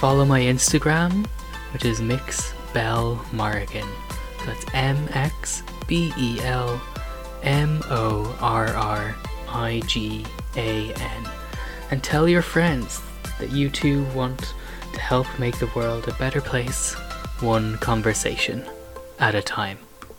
[0.00, 1.24] Follow my Instagram,
[1.72, 3.86] which is Mix Bell Morrigan.
[4.44, 6.82] That's M X B E L
[7.44, 9.14] M O R R
[9.48, 10.26] I G
[10.56, 11.28] A N.
[11.92, 13.00] And tell your friends
[13.38, 14.52] that you too want
[14.92, 16.94] to help make the world a better place,
[17.38, 18.66] one conversation
[19.18, 19.85] at a time.